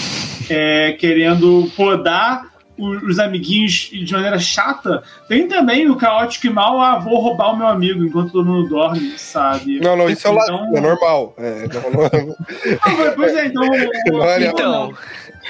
[0.50, 6.82] é, querendo podar o- os amiguinhos de maneira chata, tem também o caótico e mal,
[6.82, 9.80] ah, vou roubar o meu amigo enquanto todo mundo dorme, sabe?
[9.80, 11.36] Não, não, isso é, o Então- lado, é normal.
[11.38, 12.26] É, não, não é-
[13.06, 13.64] Não, pois é, então.
[14.14, 14.94] Olha- Então,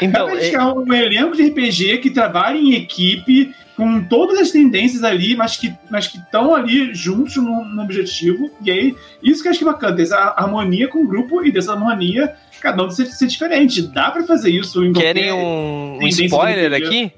[0.01, 4.51] então Realmente é- é um elenco de RPG que trabalha em equipe, com todas as
[4.51, 8.51] tendências ali, mas que mas que estão ali juntos no, no objetivo.
[8.63, 11.51] E aí, isso que eu acho que é bacana, essa harmonia com o grupo e
[11.51, 13.81] dessa harmonia, cada um ser, ser diferente.
[13.81, 17.11] Dá pra fazer isso em querem um, um spoiler aqui?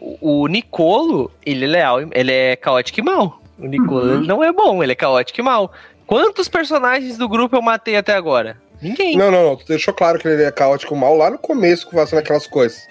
[0.00, 3.42] O, o Nicolo, ele é leal, ele é caótico e mal.
[3.58, 4.20] O Nicolo Uhum.
[4.20, 5.72] não é bom, ele é caótico e mal.
[6.06, 8.56] Quantos personagens do grupo eu matei até agora?
[8.80, 9.16] Ninguém.
[9.16, 9.56] Não, não, não.
[9.56, 12.86] Tu deixou claro que ele é caótico mal lá no começo, fazendo aquelas coisas.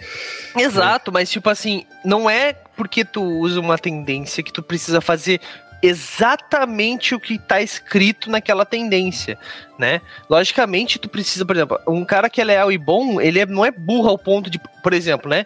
[0.58, 5.42] Exato, mas tipo assim, não é porque tu usa uma tendência que tu precisa fazer
[5.82, 9.38] exatamente o que tá escrito naquela tendência,
[9.78, 10.02] né?
[10.30, 13.66] Logicamente, tu precisa, por exemplo, um cara que é leal e bom, ele é- não
[13.66, 15.46] é burro ao ponto de, por exemplo, né?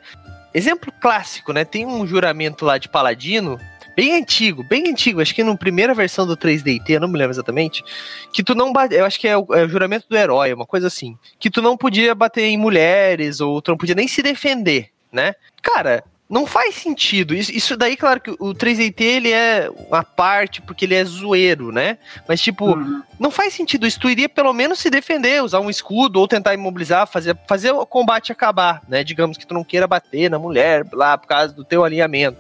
[0.54, 1.64] Exemplo clássico, né?
[1.66, 3.60] Tem um juramento lá de paladino,
[3.96, 7.34] bem antigo, bem antigo, acho que na primeira versão do 3DT, eu não me lembro
[7.34, 7.84] exatamente,
[8.34, 10.66] que tu não bate, eu acho que é o, é o juramento do herói, uma
[10.66, 14.22] coisa assim, que tu não podia bater em mulheres, ou tu não podia nem se
[14.22, 15.34] defender, né?
[15.62, 17.36] Cara, não faz sentido.
[17.36, 21.72] Isso, isso daí, claro que o 3DT ele é uma parte porque ele é zoeiro,
[21.74, 21.98] né?
[22.28, 23.04] Mas tipo, Uhum.
[23.20, 24.00] não faz sentido isso.
[24.00, 27.86] Tu iria pelo menos se defender, usar um escudo ou tentar imobilizar, fazer, fazer o
[27.86, 29.04] combate acabar, né?
[29.04, 32.38] Digamos que tu não queira bater na mulher lá por causa do teu alinhamento.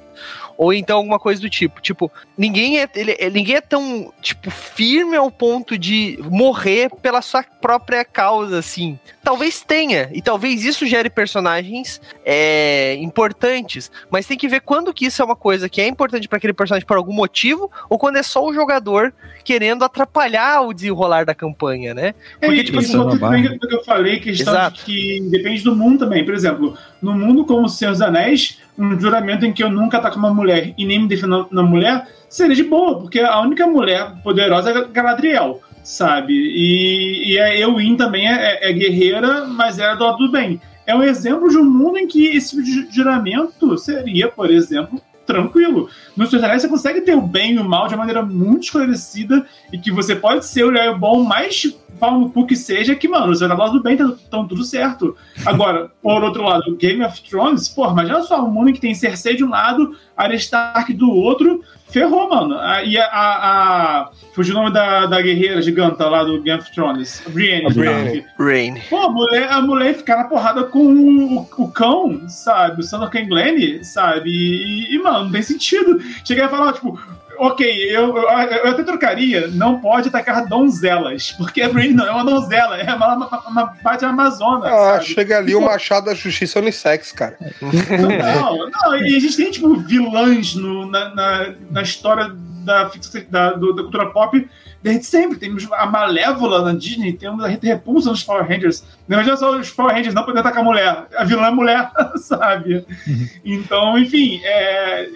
[0.61, 1.81] Ou então alguma coisa do tipo.
[1.81, 7.41] Tipo, ninguém é, ele, ninguém é tão, tipo, firme ao ponto de morrer pela sua
[7.41, 8.99] própria causa, assim.
[9.23, 15.05] Talvez tenha, e talvez isso gere personagens é, importantes, mas tem que ver quando que
[15.07, 18.17] isso é uma coisa que é importante para aquele personagem por algum motivo, ou quando
[18.17, 19.11] é só o jogador
[19.43, 22.13] querendo atrapalhar o desenrolar da campanha, né?
[22.39, 23.33] Porque, É, tipo, isso é barra.
[23.33, 24.77] bem que eu falei, questão Exato.
[24.77, 26.23] de que depende do mundo também.
[26.23, 29.97] Por exemplo, no mundo como o Senhor dos Anéis, um juramento em que eu nunca
[29.97, 33.67] ataco uma mulher e nem me defendo na mulher seria de boa, porque a única
[33.67, 36.33] mulher poderosa é Galadriel, sabe?
[36.33, 40.59] E, e a Eowyn também é, é guerreira, mas é do lado do bem.
[40.87, 45.01] É um exemplo de um mundo em que esse tipo de juramento seria, por exemplo,
[45.25, 45.89] tranquilo.
[46.15, 49.45] No Anéis você consegue ter o bem e o mal de uma maneira muito esclarecida
[49.71, 53.07] e que você pode ser o leal bom mais pau no cu que seja, que,
[53.07, 55.15] mano, os vai do bem, estão tudo certo.
[55.45, 59.35] Agora, por outro lado, Game of Thrones, pô, imagina só, um mundo que tem Cersei
[59.35, 62.55] de um lado, Arya Stark do outro, ferrou, mano.
[62.85, 64.11] E a, a, a.
[64.33, 67.21] Fugiu o nome da, da guerreira giganta lá do Game of Thrones.
[67.27, 67.71] Brienne.
[67.71, 68.25] Brienne.
[68.37, 68.81] Brienne.
[68.89, 72.81] Pô, a mulher, a mulher ficar na porrada com o, o cão, sabe?
[72.81, 74.29] O Sandor Glenn, sabe?
[74.31, 75.99] E, e, mano, não tem sentido.
[76.25, 76.99] Cheguei a falar, tipo,
[77.41, 82.11] ok, eu, eu, eu, até trocaria, não pode atacar donzelas, porque a Brienne não é
[82.11, 84.67] uma donzela, é uma, uma, uma bate amazona.
[84.67, 85.05] Ah, sabe?
[85.05, 87.37] chega ali o Machado da Justiça unissex, cara.
[87.59, 92.31] Não, não, e a gente tem, tipo, vilãs no, na, na, na história
[92.63, 92.91] da,
[93.29, 94.47] da, do, da cultura pop
[94.83, 95.37] desde sempre.
[95.37, 98.83] Temos a Malévola na Disney, temos a Rita Repulsa nos Power Rangers.
[99.07, 101.07] Não imagina só os Power Rangers não poder atacar a mulher.
[101.15, 102.85] A vilã é mulher, sabe?
[103.07, 103.27] Uhum.
[103.43, 105.09] Então, enfim, é,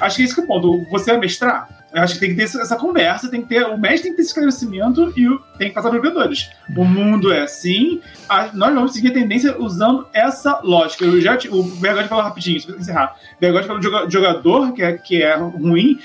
[0.00, 0.84] acho que esse que é o ponto.
[0.90, 1.68] Você é mestrar?
[1.92, 4.16] Eu acho que tem que ter essa conversa, tem que ter, o mestre tem que
[4.16, 5.26] ter esse esclarecimento e
[5.56, 6.50] tem que passar para os jogadores.
[6.76, 11.04] O mundo é assim, a, nós vamos seguir a tendência usando essa lógica.
[11.04, 13.16] Eu já, o Vergote falou rapidinho, para encerrar.
[13.36, 15.98] O Vergote falou de jogador, que é, que é ruim,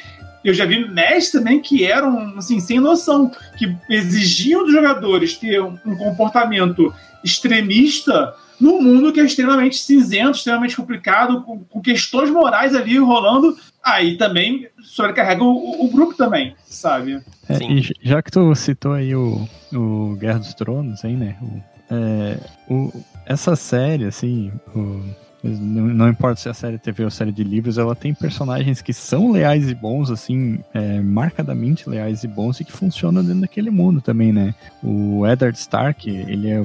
[0.43, 5.61] eu já vi mestres também que eram assim, sem noção, que exigiam dos jogadores ter
[5.61, 6.93] um comportamento
[7.23, 13.57] extremista num mundo que é extremamente cinzento, extremamente complicado, com, com questões morais ali rolando.
[13.83, 17.19] Aí também sobrecarrega o, o grupo também, sabe?
[17.49, 17.57] É,
[18.03, 21.35] já que tu citou aí o, o Guerra dos Tronos, aí, né?
[21.41, 21.61] O,
[21.93, 22.37] é,
[22.69, 22.93] o,
[23.25, 25.03] essa série, assim, o,
[25.43, 28.93] não, importa se é a série TV ou série de livros, ela tem personagens que
[28.93, 33.71] são leais e bons, assim, é, marcadamente leais e bons e que funcionam dentro daquele
[33.71, 34.53] mundo também, né?
[34.83, 36.63] O Eddard Stark, ele é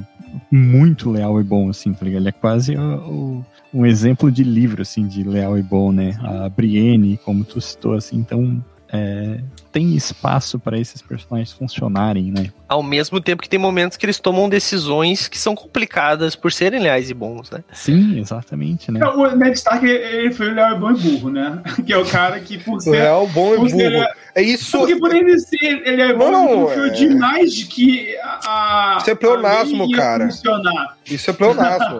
[0.51, 2.22] muito leal e bom, assim, tá ligado?
[2.22, 6.18] Ele é quase o, o, um exemplo de livro, assim, de leal e bom, né?
[6.20, 8.62] A Brienne, como tu citou, assim, então
[8.93, 9.41] é,
[9.77, 12.51] tem espaço para esses personagens funcionarem, né?
[12.66, 16.81] Ao mesmo tempo que tem momentos que eles tomam decisões que são complicadas por serem
[16.81, 17.62] leais e bons, né?
[17.74, 19.07] Sim, exatamente, né?
[19.07, 21.62] O Ned Stark, ele foi leal, bom e burro, né?
[21.85, 22.93] Que é o cara que, por ser...
[22.93, 23.83] Leal, bom e burro.
[23.83, 24.79] É, é isso...
[24.79, 26.89] Porque por ele ser, ele é bom não, e burro, é...
[26.89, 28.97] demais que a...
[28.99, 30.24] Isso é pleonasmo, cara.
[30.31, 30.97] Funcionar.
[31.05, 31.99] Isso é pleonasmo.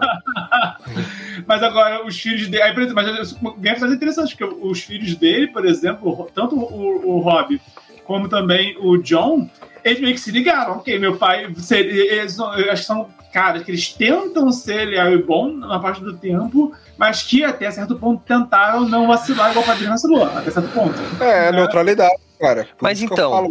[1.45, 2.63] mas agora, os filhos dele...
[2.63, 7.61] Aí, mas o é interessante, porque os filhos dele, por exemplo, tanto o, o Rob
[8.07, 9.49] como também o John,
[9.83, 10.77] eles meio que se ligaram.
[10.77, 15.21] Ok, meu pai, eles, eu acho que são caras que eles tentam ser leal e
[15.21, 19.67] bom na parte do tempo, mas que até certo ponto tentaram não vacilar igual o
[19.67, 20.95] Padrinho vacilou, até certo ponto.
[21.21, 21.59] É, né?
[21.59, 22.15] neutralidade.
[22.39, 23.31] Cara, mas então.
[23.31, 23.49] Falo,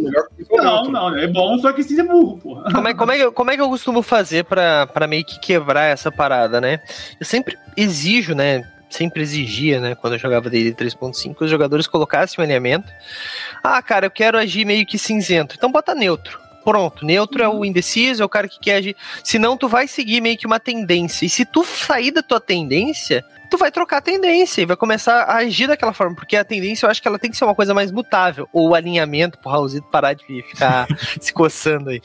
[0.49, 2.71] não, não, é bom, só que sim é burro, porra.
[2.71, 5.85] Como é, como, é, como é que eu costumo fazer pra, pra meio que quebrar
[5.85, 6.79] essa parada, né?
[7.19, 8.63] Eu sempre exijo, né?
[8.89, 12.91] Sempre exigia, né, quando eu jogava D&D 3.5, os jogadores colocassem um alinhamento.
[13.63, 15.55] Ah, cara, eu quero agir meio que cinzento.
[15.57, 16.39] Então bota neutro.
[16.63, 18.95] Pronto, neutro é o indeciso, é o cara que quer agir.
[19.23, 21.25] Senão tu vai seguir meio que uma tendência.
[21.25, 25.23] E se tu sair da tua tendência, tu vai trocar a tendência e vai começar
[25.23, 27.55] a agir daquela forma, porque a tendência eu acho que ela tem que ser uma
[27.55, 30.87] coisa mais mutável, ou o alinhamento, pro Raulzito parar de ficar
[31.19, 32.01] se coçando aí.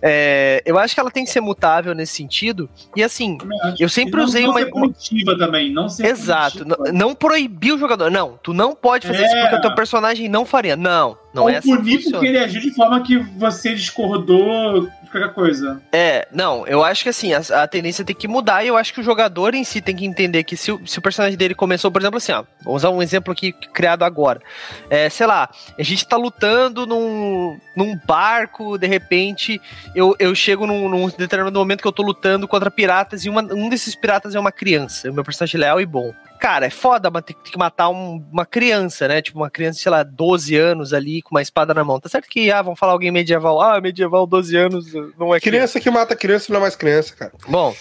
[0.00, 3.38] É, eu acho que ela tem que ser mutável nesse sentido, e assim,
[3.78, 4.62] eu sempre não, usei não uma.
[4.72, 9.22] Punitiva também, não ser Exato, não, não proibir o jogador, não, tu não pode fazer
[9.22, 9.26] é.
[9.26, 11.76] isso porque o teu personagem não faria, não, não ou é assim.
[11.76, 15.80] punir porque ele agiu de forma que você discordou qualquer coisa.
[15.92, 18.92] É, não, eu acho que assim, a, a, tendência tem que mudar e eu acho
[18.94, 21.54] que o jogador em si tem que entender que se o, se o personagem dele
[21.54, 24.40] começou, por exemplo, assim, ó, vamos usar um exemplo aqui criado agora.
[24.88, 29.60] É, sei lá, a gente tá lutando num, num barco, de repente
[29.94, 33.42] eu, eu chego num, num determinado momento que eu tô lutando contra piratas e uma,
[33.42, 36.12] um desses piratas é uma criança, o meu personagem é leal e bom
[36.42, 39.22] cara, é foda ter que matar um, uma criança, né?
[39.22, 42.00] Tipo, uma criança, sei lá, 12 anos ali, com uma espada na mão.
[42.00, 43.60] Tá certo que, ah, vão falar alguém medieval.
[43.60, 45.40] Ah, medieval, 12 anos, não é criança.
[45.40, 47.32] Criança que mata criança não é mais criança, cara.
[47.46, 47.72] Bom,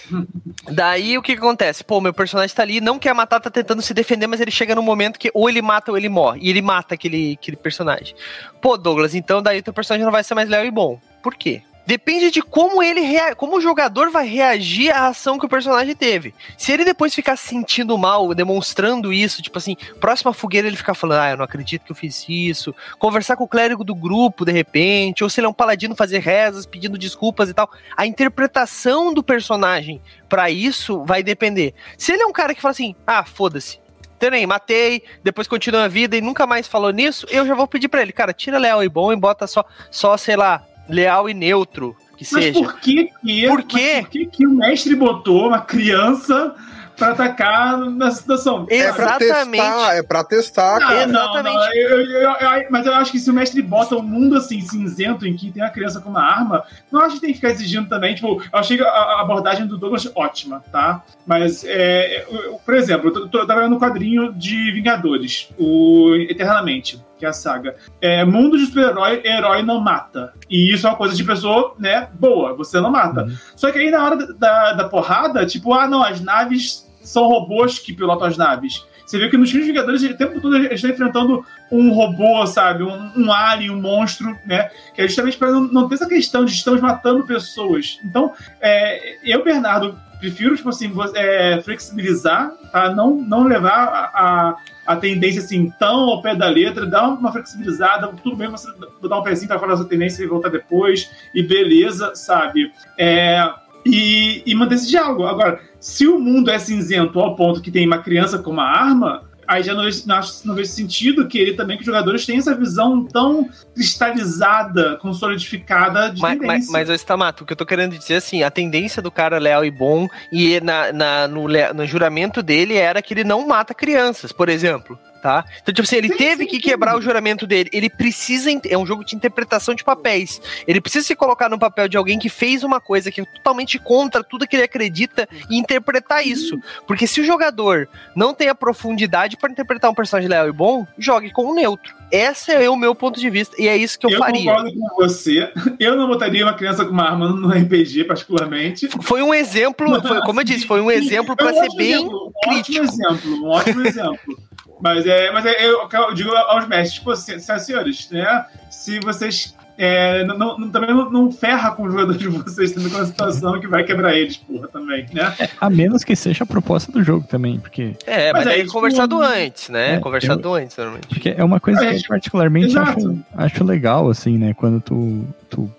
[0.69, 1.83] daí o que, que acontece?
[1.83, 4.75] Pô, meu personagem tá ali, não quer matar, tá tentando se defender, mas ele chega
[4.75, 6.41] num momento que ou ele mata ou ele morre.
[6.43, 8.13] E ele mata aquele, aquele personagem.
[8.61, 10.99] Pô, Douglas, então daí teu personagem não vai ser mais leal e bom.
[11.23, 11.63] Por quê?
[11.85, 13.35] Depende de como ele rea...
[13.35, 16.33] como o jogador vai reagir à ação que o personagem teve.
[16.57, 20.93] Se ele depois ficar se sentindo mal, demonstrando isso, tipo assim, próxima fogueira ele ficar
[20.93, 24.45] falando, ah, eu não acredito que eu fiz isso, conversar com o clérigo do grupo
[24.45, 28.05] de repente, ou se ele é um paladino fazer rezas, pedindo desculpas e tal, a
[28.05, 31.73] interpretação do personagem para isso vai depender.
[31.97, 33.81] Se ele é um cara que fala assim, ah, foda-se,
[34.21, 37.87] Terei, matei, depois continua a vida e nunca mais falou nisso, eu já vou pedir
[37.87, 41.33] para ele, cara, tira leal e bom e bota só, só sei lá, leal e
[41.33, 42.59] neutro que mas seja.
[42.59, 43.97] Por que que, por quê?
[44.01, 46.55] por que, que o mestre botou uma criança
[46.95, 48.67] pra atacar na situação.
[48.69, 49.63] É pra Exatamente.
[49.63, 51.07] testar, é pra testar, Não, cara.
[51.07, 51.55] não, Exatamente.
[51.55, 54.37] não, eu- eu- eu- eu- mas eu acho que se o mestre bota um mundo
[54.37, 57.37] assim, cinzento, em que tem a criança com uma arma, não acho que tem que
[57.37, 58.13] ficar exigindo também.
[58.13, 61.01] Tipo, eu achei a, a abordagem do Douglas ótima, tá?
[61.25, 62.23] Mas, é,
[62.63, 67.33] por exemplo, eu, tô, tô, vendo um quadrinho de Vingadores, o Eternamente, que é a
[67.33, 67.75] saga.
[68.01, 70.33] É, mundo de super-herói, herói não mata.
[70.49, 73.27] E isso é uma coisa de pessoa, né, boa, você não mata.
[73.55, 77.77] Só que aí na hora da, da porrada, tipo, ah, não, as naves são robôs
[77.77, 78.83] que pilotam as naves.
[79.05, 82.83] Você vê que nos filmes Vingadores, o tempo todo eles estão enfrentando um robô, sabe?
[82.83, 84.69] Um, um alien, um monstro, né?
[84.93, 87.99] Que é justamente para não, não ter essa questão de estamos matando pessoas.
[88.03, 92.93] Então, é, eu, Bernardo, prefiro, tipo assim, é, flexibilizar, tá?
[92.93, 94.55] Não, não levar a, a,
[94.85, 98.67] a tendência assim tão ao pé da letra, dar uma flexibilizada, tudo bem você
[99.01, 102.71] botar um pezinho pra fora sua tendência e voltar depois, e beleza, sabe?
[102.97, 103.49] É,
[103.85, 105.25] e, e manter esse diálogo.
[105.25, 109.23] Agora, se o mundo é cinzento ao ponto que tem uma criança com uma arma,
[109.51, 112.55] aí já não vejo, não, não vejo sentido querer também que os jogadores tenham essa
[112.55, 117.97] visão tão cristalizada, consolidificada de Mas, mas, mas ô, Stamato, o que eu tô querendo
[117.97, 122.41] dizer assim, a tendência do cara leal e bom e na, na- no, no juramento
[122.41, 124.97] dele era que ele não mata crianças, por exemplo.
[125.21, 125.45] Tá?
[125.61, 126.61] Então, tipo assim, ele Sim, teve sim, que sim.
[126.61, 127.69] quebrar o juramento dele.
[127.71, 128.49] Ele precisa.
[128.67, 130.41] É um jogo de interpretação de papéis.
[130.67, 133.77] Ele precisa se colocar no papel de alguém que fez uma coisa que é totalmente
[133.77, 136.59] contra tudo que ele acredita e interpretar isso.
[136.87, 140.87] Porque se o jogador não tem a profundidade para interpretar um personagem leal e bom,
[140.97, 141.93] jogue com um neutro.
[142.11, 143.55] Esse é o meu ponto de vista.
[143.61, 144.51] E é isso que eu, eu faria.
[144.55, 145.51] concordo com você.
[145.79, 148.89] Eu não botaria uma criança com uma arma no RPG, particularmente.
[149.03, 152.49] Foi um exemplo, foi- como eu disse, foi um exemplo para ser bem exemplo, um
[152.49, 152.83] crítico.
[152.83, 154.37] Ótimo exemplo, um ótimo exemplo.
[154.81, 158.45] Mas, é, mas é, eu, eu digo aos mestres, tipo, se- senhoras senhores, né?
[158.69, 162.87] Se vocês é, não, não- também não, não ferra com os jogadores de vocês, tendo
[162.89, 165.33] uma situação que vai quebrar eles, porra, também, né?
[165.59, 168.63] A menos que seja a proposta do jogo também, porque, É, Mas mas, é aí
[168.63, 169.95] isso, conversado um- antes, né?
[169.95, 171.07] É, conversado antes, normalmente.
[171.07, 172.91] porque é uma coisa É, que eu particularmente exato.
[172.91, 174.53] acho, acho legal, assim, né?
[174.53, 175.71] Quando tu, tu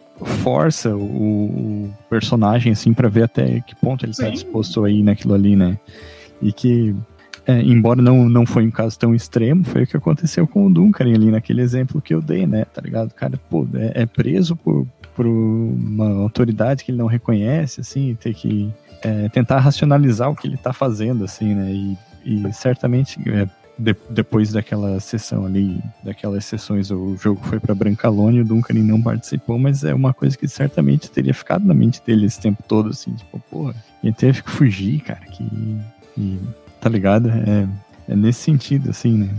[0.43, 4.33] força o, o personagem, assim, pra ver até que ponto ele tá Sim.
[4.33, 5.79] disposto aí naquilo ali, né?
[6.41, 6.95] E que,
[7.47, 10.73] é, embora não, não foi um caso tão extremo, foi o que aconteceu com o
[10.73, 12.65] Duncan ali naquele exemplo que eu dei, né?
[12.65, 13.11] Tá ligado?
[13.11, 18.17] O cara, pô, é, é preso por, por uma autoridade que ele não reconhece, assim,
[18.21, 18.71] ter que
[19.03, 21.73] é, tentar racionalizar o que ele tá fazendo, assim, né?
[21.73, 27.75] E, e certamente, é, de- depois daquela sessão ali, daquelas sessões, o jogo foi pra
[27.75, 32.01] Brancalônia, o Duncan não participou, mas é uma coisa que certamente teria ficado na mente
[32.07, 33.75] dele esse tempo todo, assim, tipo, porra,
[34.05, 35.43] ele teve que fugir, cara, que...
[36.17, 36.39] E,
[36.83, 37.31] tá ligado?
[37.31, 37.67] É,
[38.09, 39.31] é nesse sentido, assim, né?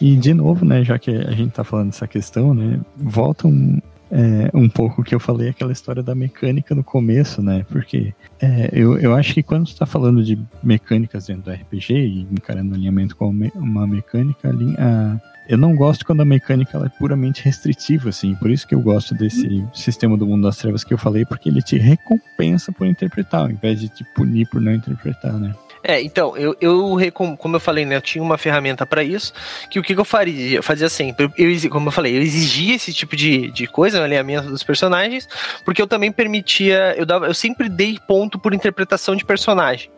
[0.00, 3.78] E, de novo, né, já que a gente tá falando dessa questão, né, volta um,
[4.10, 8.70] é, um pouco que eu falei, aquela história da mecânica no começo, né, porque é,
[8.72, 12.74] eu, eu acho que quando tu tá falando de mecânicas dentro do RPG e encarando
[12.74, 18.36] alinhamento com uma mecânica a- eu não gosto quando a mecânica é puramente restritiva, assim,
[18.36, 21.48] por isso que eu gosto desse sistema do mundo das trevas que eu falei, porque
[21.48, 25.52] ele te recompensa por interpretar, ao invés de te punir por não interpretar, né.
[25.84, 26.96] É, então, eu, eu
[27.36, 29.32] como eu falei, né, eu tinha uma ferramenta para isso,
[29.68, 30.56] que o que, que eu faria?
[30.56, 34.04] Eu fazia sempre, eu, como eu falei, eu exigia esse tipo de, de coisa no
[34.04, 35.28] alinhamento dos personagens,
[35.64, 39.90] porque eu também permitia, eu, dava, eu sempre dei ponto por interpretação de personagem.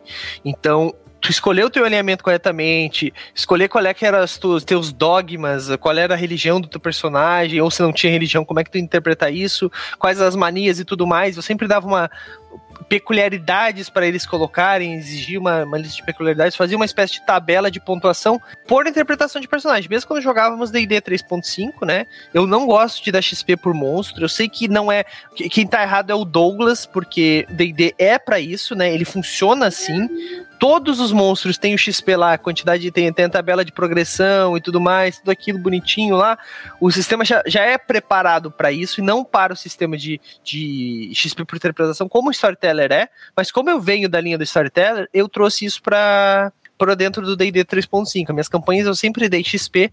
[0.43, 5.75] Então, tu escolher o teu alinhamento corretamente, escolher qual é que eram os teus dogmas,
[5.79, 8.71] qual era a religião do teu personagem, ou se não tinha religião, como é que
[8.71, 12.09] tu interpreta isso, quais as manias e tudo mais, eu sempre dava uma
[12.87, 17.69] peculiaridades para eles colocarem, exigir uma, uma lista de peculiaridades, fazia uma espécie de tabela
[17.71, 19.89] de pontuação por interpretação de personagem.
[19.89, 22.05] Mesmo quando jogávamos D&D 3.5, né?
[22.33, 24.23] Eu não gosto de dar XP por monstro.
[24.23, 25.03] Eu sei que não é
[25.35, 28.93] que- quem tá errado é o Douglas, porque D&D é para isso, né?
[28.93, 30.07] Ele funciona assim.
[30.57, 34.55] Todos os monstros têm o XP lá, a quantidade tem, tem a tabela de progressão
[34.55, 36.37] e tudo mais, tudo aquilo bonitinho lá.
[36.79, 41.11] O sistema já, já é preparado para isso e não para o sistema de, de
[41.13, 42.31] XP por interpretação, como o
[42.65, 43.09] Storyteller é.
[43.35, 47.37] Mas como eu venho da linha do Storyteller, eu trouxe isso para para dentro do
[47.37, 48.25] D&D 3.5.
[48.27, 49.89] As minhas campanhas eu sempre dei XP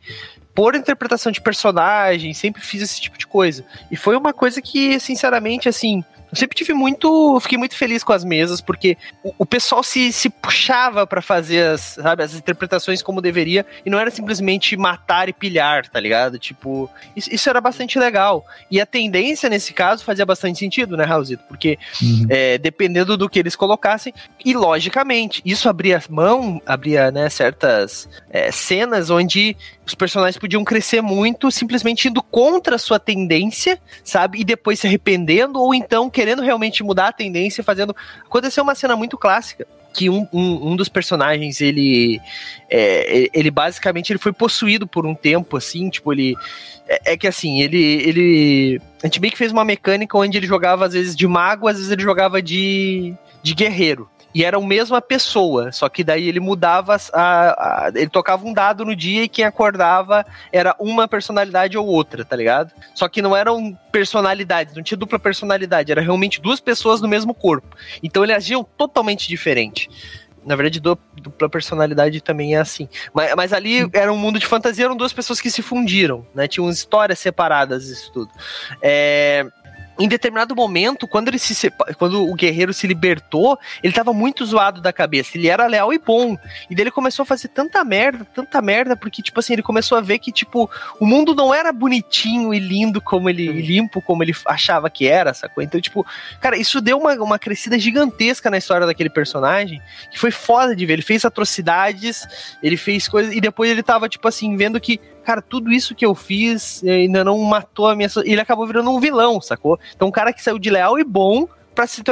[0.53, 3.65] por interpretação de personagem, sempre fiz esse tipo de coisa.
[3.89, 7.39] E foi uma coisa que, sinceramente, assim, eu sempre tive muito.
[7.41, 11.67] Fiquei muito feliz com as mesas, porque o, o pessoal se, se puxava pra fazer
[11.67, 16.39] as, sabe, as interpretações como deveria, e não era simplesmente matar e pilhar, tá ligado?
[16.39, 18.45] Tipo, isso, isso era bastante legal.
[18.71, 21.45] E a tendência, nesse caso, fazia bastante sentido, né, Raulzito?
[21.47, 22.27] Porque Uhum.
[22.29, 24.13] é, dependendo do que eles colocassem.
[24.45, 29.57] E, logicamente, isso abria mão, abria né, certas é, cenas onde
[29.93, 34.41] os personagens podiam crescer muito simplesmente indo contra a sua tendência, sabe?
[34.41, 37.95] E depois se arrependendo, ou então querendo realmente mudar a tendência, fazendo.
[38.25, 39.67] Aconteceu uma cena muito clássica.
[39.93, 42.19] que um, um, um dos personagens, ele,
[42.71, 46.35] é, ele basicamente ele foi possuído por um tempo, assim, tipo, ele...
[46.89, 48.81] É, é, que assim, ele, ele...
[49.03, 51.77] A gente meio que fez uma mecânica onde ele jogava às vezes de mago, às
[51.77, 56.41] vezes ele jogava de, de guerreiro e era a mesma pessoa, só que daí ele
[56.41, 61.77] mudava, a, a, ele tocava um dado no dia e quem acordava era uma personalidade
[61.77, 62.73] ou outra, tá ligado?
[62.95, 67.35] Só que não eram personalidades, não tinha dupla personalidade, era realmente duas pessoas no mesmo
[67.35, 67.77] corpo.
[68.03, 69.91] Então eles agiam totalmente diferente.
[70.45, 72.89] Na verdade, dupla personalidade também é assim.
[73.15, 76.49] Mas, mas ali era um mundo de fantasia, eram duas pessoas que se fundiram, né?
[76.49, 78.31] Tinham histórias separadas, isso tudo.
[78.83, 79.47] É,
[79.99, 84.81] em determinado momento, quando ele se quando o guerreiro se libertou, ele tava muito zoado
[84.81, 85.37] da cabeça.
[85.37, 86.37] Ele era leal e bom.
[86.71, 89.99] E daí ele começou a fazer tanta merda, tanta merda, porque, tipo assim, ele começou
[89.99, 94.01] a ver que, tipo, o mundo não era bonitinho e lindo como ele, e limpo
[94.01, 95.63] como ele achava que era, sacou?
[95.63, 96.07] Então, tipo,
[96.41, 99.81] cara, isso deu uma, uma crescida gigantesca na história daquele personagem,
[100.11, 100.95] que foi foda de ver.
[100.95, 102.27] Ele fez atrocidades,
[102.63, 106.05] ele fez coisas, e depois ele tava, tipo assim, vendo que cara, tudo isso que
[106.05, 108.09] eu fiz ainda não matou a minha.
[108.25, 109.79] Ele acabou virando um vilão, sacou?
[109.95, 112.03] Então, um cara que saiu de leal e bom para se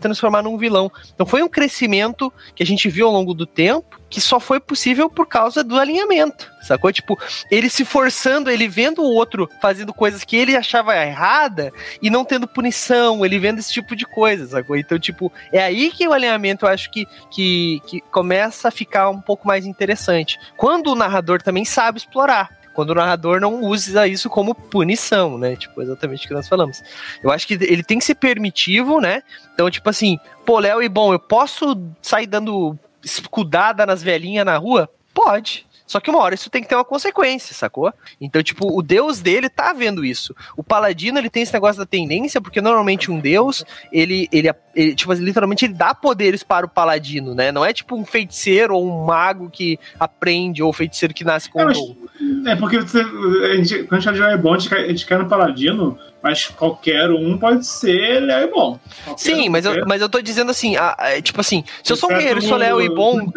[0.00, 0.90] transformar num vilão.
[1.14, 4.60] Então foi um crescimento que a gente viu ao longo do tempo que só foi
[4.60, 6.92] possível por causa do alinhamento, sacou?
[6.92, 7.18] Tipo,
[7.50, 12.24] ele se forçando, ele vendo o outro fazendo coisas que ele achava errada e não
[12.24, 14.76] tendo punição, ele vendo esse tipo de coisa, sacou?
[14.76, 19.10] Então, tipo, é aí que o alinhamento eu acho que, que, que começa a ficar
[19.10, 20.38] um pouco mais interessante.
[20.56, 25.56] Quando o narrador também sabe explorar quando o narrador não usa isso como punição, né?
[25.56, 26.82] Tipo, exatamente o que nós falamos.
[27.22, 29.22] Eu acho que ele tem que ser permitivo, né?
[29.54, 34.58] Então, tipo assim, pô, Léo e bom, eu posso sair dando escudada nas velhinhas na
[34.58, 34.90] rua?
[35.14, 35.66] Pode.
[35.86, 37.94] Só que uma hora isso tem que ter uma consequência, sacou?
[38.20, 40.34] Então, tipo, o deus dele tá vendo isso.
[40.56, 44.94] O paladino, ele tem esse negócio da tendência, porque normalmente um deus, ele, ele, ele
[44.96, 47.52] tipo, literalmente ele dá poderes para o paladino, né?
[47.52, 51.48] Não é tipo um feiticeiro ou um mago que aprende, ou um feiticeiro que nasce
[51.48, 51.78] com mas,
[52.46, 54.88] É, porque você, a gente, quando a gente fala de é bom, a gente, a
[54.88, 58.78] gente quer no paladino, mas qualquer um pode ser leal e bom.
[59.04, 61.96] Qualquer Sim, mas, eu, mas eu tô dizendo assim, a, a, tipo assim, se eu
[61.96, 63.30] sou um guerreiro e sou leal e bom,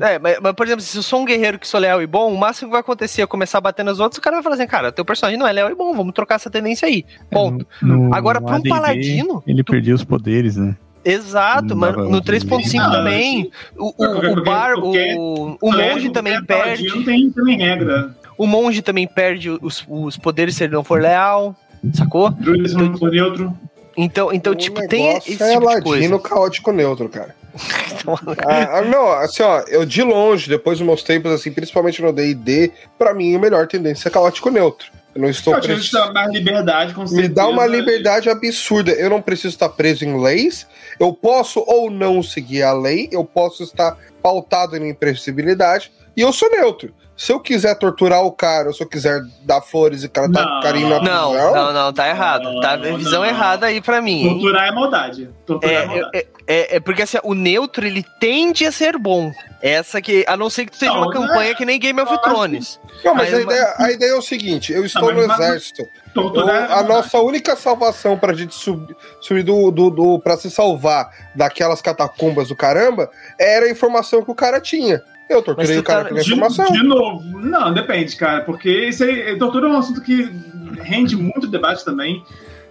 [0.00, 2.32] é, mas, mas, por exemplo, se eu sou um guerreiro que sou leal e bom,
[2.32, 4.54] o máximo que vai acontecer é começar a bater nos outros, o cara vai falar
[4.54, 7.04] assim, cara, teu personagem não é leal e bom, vamos trocar essa tendência aí.
[7.30, 7.66] É, Ponto.
[7.82, 9.42] É, no, Agora, para um paladino.
[9.46, 9.72] Ele tu...
[9.72, 10.76] perdeu os poderes, né?
[11.04, 12.08] Exato, mano.
[12.08, 13.50] No 3.5 também.
[13.76, 17.04] O, o, o bar, o, o monge também perde.
[17.04, 18.14] Tem, tem regra.
[18.36, 21.56] O monge também perde os, os poderes se ele não for leal.
[21.94, 22.30] Sacou?
[22.30, 23.58] Druidismo então, neutro.
[23.96, 26.18] Então, então tipo, tem esse tipo é de coisa.
[26.20, 27.34] caótico neutro, cara.
[28.46, 32.70] ah, não, assim, ó, eu de longe, depois dos meus tempos, assim, principalmente no D&D,
[32.96, 34.86] pra mim a melhor tendência é caótico neutro.
[35.18, 36.12] Eu não estou preso.
[36.14, 38.92] mais liberdade, com Me dá uma liberdade absurda.
[38.92, 40.64] Eu não preciso estar preso em leis.
[41.00, 43.08] Eu posso ou não seguir a lei.
[43.10, 45.90] Eu posso estar pautado em imprevisibilidade.
[46.16, 46.94] E eu sou neutro.
[47.18, 50.60] Se eu quiser torturar o cara, ou se eu quiser dar flores e cara tá
[50.62, 52.44] carinho na Não, prisão, não, não, tá errado.
[52.44, 53.28] Não, tá visão não.
[53.28, 54.22] errada aí pra mim.
[54.22, 55.30] Torturar é maldade.
[55.44, 56.10] Torturar é, é maldade.
[56.14, 59.32] É, é, é, porque assim, o neutro ele tende a ser bom.
[59.60, 62.78] Essa que, a não ser que seja uma campanha que nem Game of Thrones.
[63.04, 65.82] Não, mas, a, ideia, a ideia é o seguinte: eu estou no exército.
[66.14, 71.10] Eu, a nossa única salvação pra gente subir, subir do, do, do, pra se salvar
[71.34, 75.02] daquelas catacumbas do caramba era a informação que o cara tinha.
[75.28, 76.72] Eu torturei o cara tá, pela informação.
[76.72, 80.30] De novo, não, depende, cara, porque isso aí, tortura é um assunto que
[80.80, 82.24] rende muito debate também.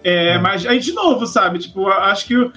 [0.03, 0.41] É, hum.
[0.41, 1.59] Mas aí, de novo, sabe?
[1.59, 2.51] Tipo, acho que o,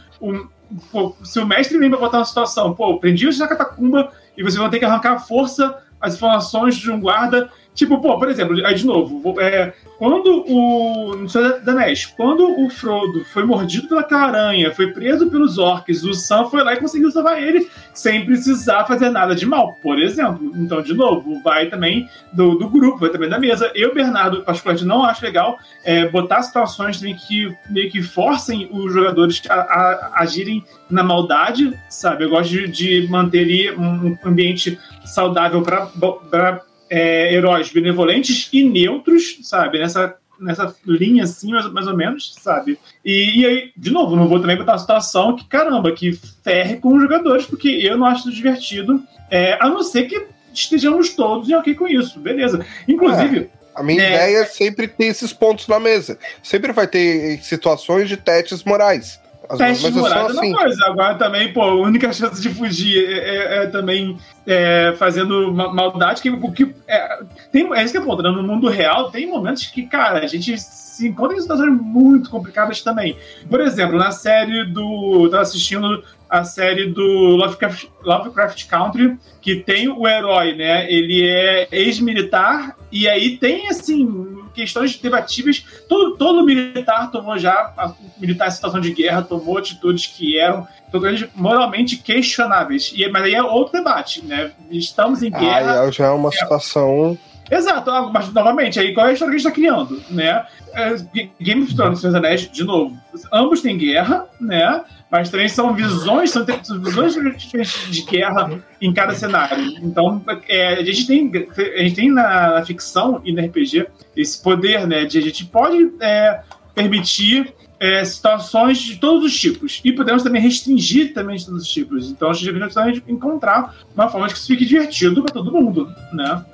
[0.92, 4.42] o, se o mestre vem pra botar uma situação, pô, prendi você na catacumba e
[4.42, 7.51] vocês vão ter que arrancar a força as informações de um guarda
[7.81, 11.16] Tipo, pô, por exemplo, aí de novo, é, quando o.
[11.16, 16.05] Não sei da Anéis, quando o Frodo foi mordido pelaquela aranha, foi preso pelos orcs,
[16.05, 19.99] o Sam foi lá e conseguiu salvar ele sem precisar fazer nada de mal, por
[19.99, 20.53] exemplo.
[20.57, 23.72] Então, de novo, vai também do, do grupo, vai também da mesa.
[23.74, 28.93] Eu, Bernardo, particularmente, não acho legal é, botar situações também que meio que forcem os
[28.93, 32.24] jogadores a, a, a agirem na maldade, sabe?
[32.24, 36.61] Eu gosto de, de manter ali um ambiente saudável para
[36.91, 39.78] é, heróis benevolentes e neutros, sabe?
[39.78, 42.76] Nessa, nessa linha assim, mais, mais ou menos, sabe?
[43.05, 46.12] E, e, aí, de novo, não vou também botar a situação que, caramba, que
[46.43, 51.11] ferre com os jogadores, porque eu não acho divertido, é, a não ser que estejamos
[51.11, 52.66] todos em ok com isso, beleza.
[52.88, 53.51] Inclusive.
[53.57, 53.61] É.
[53.72, 56.18] A minha é, ideia é sempre ter esses pontos na mesa.
[56.43, 59.19] Sempre vai ter situações de testes morais.
[59.57, 60.53] Teste de morais é assim.
[60.53, 60.86] coisa.
[60.86, 66.22] Agora também, pô, a única chance de fugir é, é, é também é, fazendo maldade.
[66.22, 67.20] Que, que, é,
[67.51, 68.22] tem, é isso que é ponto.
[68.22, 68.30] Né?
[68.30, 70.57] No mundo real, tem momentos que, cara, a gente
[71.01, 73.16] se encontra em situações muito complicadas também.
[73.48, 75.24] Por exemplo, na série do.
[75.24, 80.90] Eu tava assistindo a série do Lovecraft, Lovecraft Country, que tem o herói, né?
[80.92, 85.64] Ele é ex-militar, e aí tem, assim, questões debatíveis.
[85.88, 87.74] Todo, todo militar tomou já,
[88.20, 92.92] militar em situação de guerra, tomou atitudes que eram totalmente moralmente questionáveis.
[92.94, 94.53] E, mas aí é outro debate, né?
[94.70, 95.80] Estamos em guerra.
[95.80, 97.18] Ah, já é uma situação.
[97.51, 100.46] Exato, ah, mas novamente, aí qual é a história que a gente está criando, né?
[100.72, 100.94] É,
[101.40, 102.96] Game of Thrones e Senhor Anéis, de novo,
[103.32, 104.82] ambos têm guerra, né?
[105.11, 109.64] Mas também são visões, são, visões de guerra em cada cenário.
[109.82, 114.40] Então, é, a gente tem, a gente tem na, na, ficção e no RPG esse
[114.40, 115.05] poder, né?
[115.05, 116.42] De a gente pode é,
[116.72, 119.80] permitir é, situações de todos os tipos.
[119.84, 122.11] E podemos também restringir também de todos os tipos.
[122.11, 125.92] Então, a gente deve encontrar uma forma de que isso fique divertido para todo mundo,
[126.12, 126.44] né?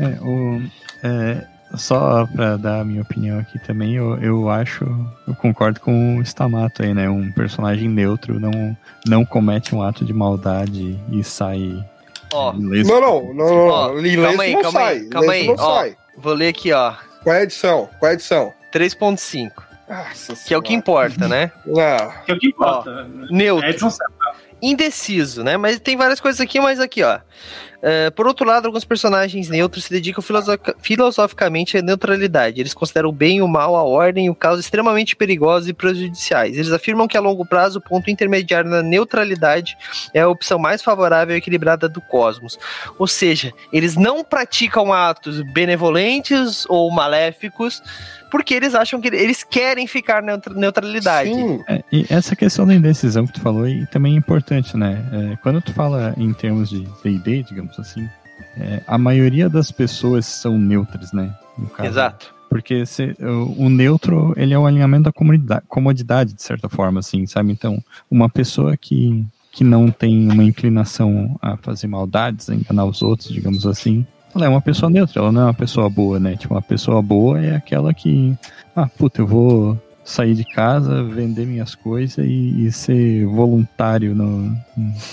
[0.00, 0.62] É, o,
[1.02, 1.44] é,
[1.76, 4.84] só para dar a minha opinião aqui também, eu, eu acho,
[5.28, 7.08] eu concordo com o Stamato aí, né?
[7.08, 8.76] Um personagem neutro não,
[9.06, 11.84] não comete um ato de maldade e sai.
[12.32, 12.90] Ó, ileso.
[12.90, 13.68] Não, não, não, não.
[13.68, 14.94] Ó, ileso calma aí, não calma sai.
[14.96, 15.46] aí, calma aí.
[15.46, 15.96] não Ó, sai.
[16.16, 16.94] vou ler aqui, ó.
[17.22, 17.88] Qual é a edição?
[17.98, 18.52] Qual é a edição?
[18.72, 19.50] 3.5,
[19.88, 21.50] Nossa que é o que importa, né?
[21.76, 23.06] Ah, Que é o que importa.
[23.30, 23.68] Neutro.
[23.68, 23.74] É,
[24.62, 25.56] indeciso, né?
[25.56, 27.18] Mas tem várias coisas aqui, mas aqui, ó.
[27.82, 32.60] É, por outro lado, alguns personagens neutros se dedicam filosofi- filosoficamente à neutralidade.
[32.60, 36.56] Eles consideram o bem, o mal, a ordem e o caos extremamente perigosos e prejudiciais.
[36.56, 39.76] Eles afirmam que a longo prazo o ponto intermediário na neutralidade
[40.12, 42.58] é a opção mais favorável e equilibrada do cosmos.
[42.98, 47.82] Ou seja, eles não praticam atos benevolentes ou maléficos
[48.30, 51.30] porque eles acham que eles querem ficar na neutra- neutralidade.
[51.34, 51.60] sim.
[51.68, 55.04] É, e essa questão da indecisão que tu falou e também é importante, né?
[55.32, 58.08] É, quando tu fala em termos de D&D, digamos assim,
[58.56, 61.32] é, a maioria das pessoas são neutras, né?
[61.86, 62.34] Exato.
[62.48, 66.98] Porque se- o, o neutro, ele é o alinhamento da comodidade, comodidade, de certa forma,
[67.00, 67.52] assim, sabe?
[67.52, 67.78] Então,
[68.10, 73.28] uma pessoa que, que não tem uma inclinação a fazer maldades, a enganar os outros,
[73.32, 74.04] digamos assim,
[74.34, 76.36] ela é uma pessoa neutra, ela não é uma pessoa boa, né?
[76.36, 78.36] Tipo, uma pessoa boa é aquela que,
[78.74, 84.56] ah, puta, eu vou sair de casa, vender minhas coisas e, e ser voluntário no,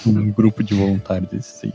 [0.05, 1.73] num grupo de voluntários desses aí,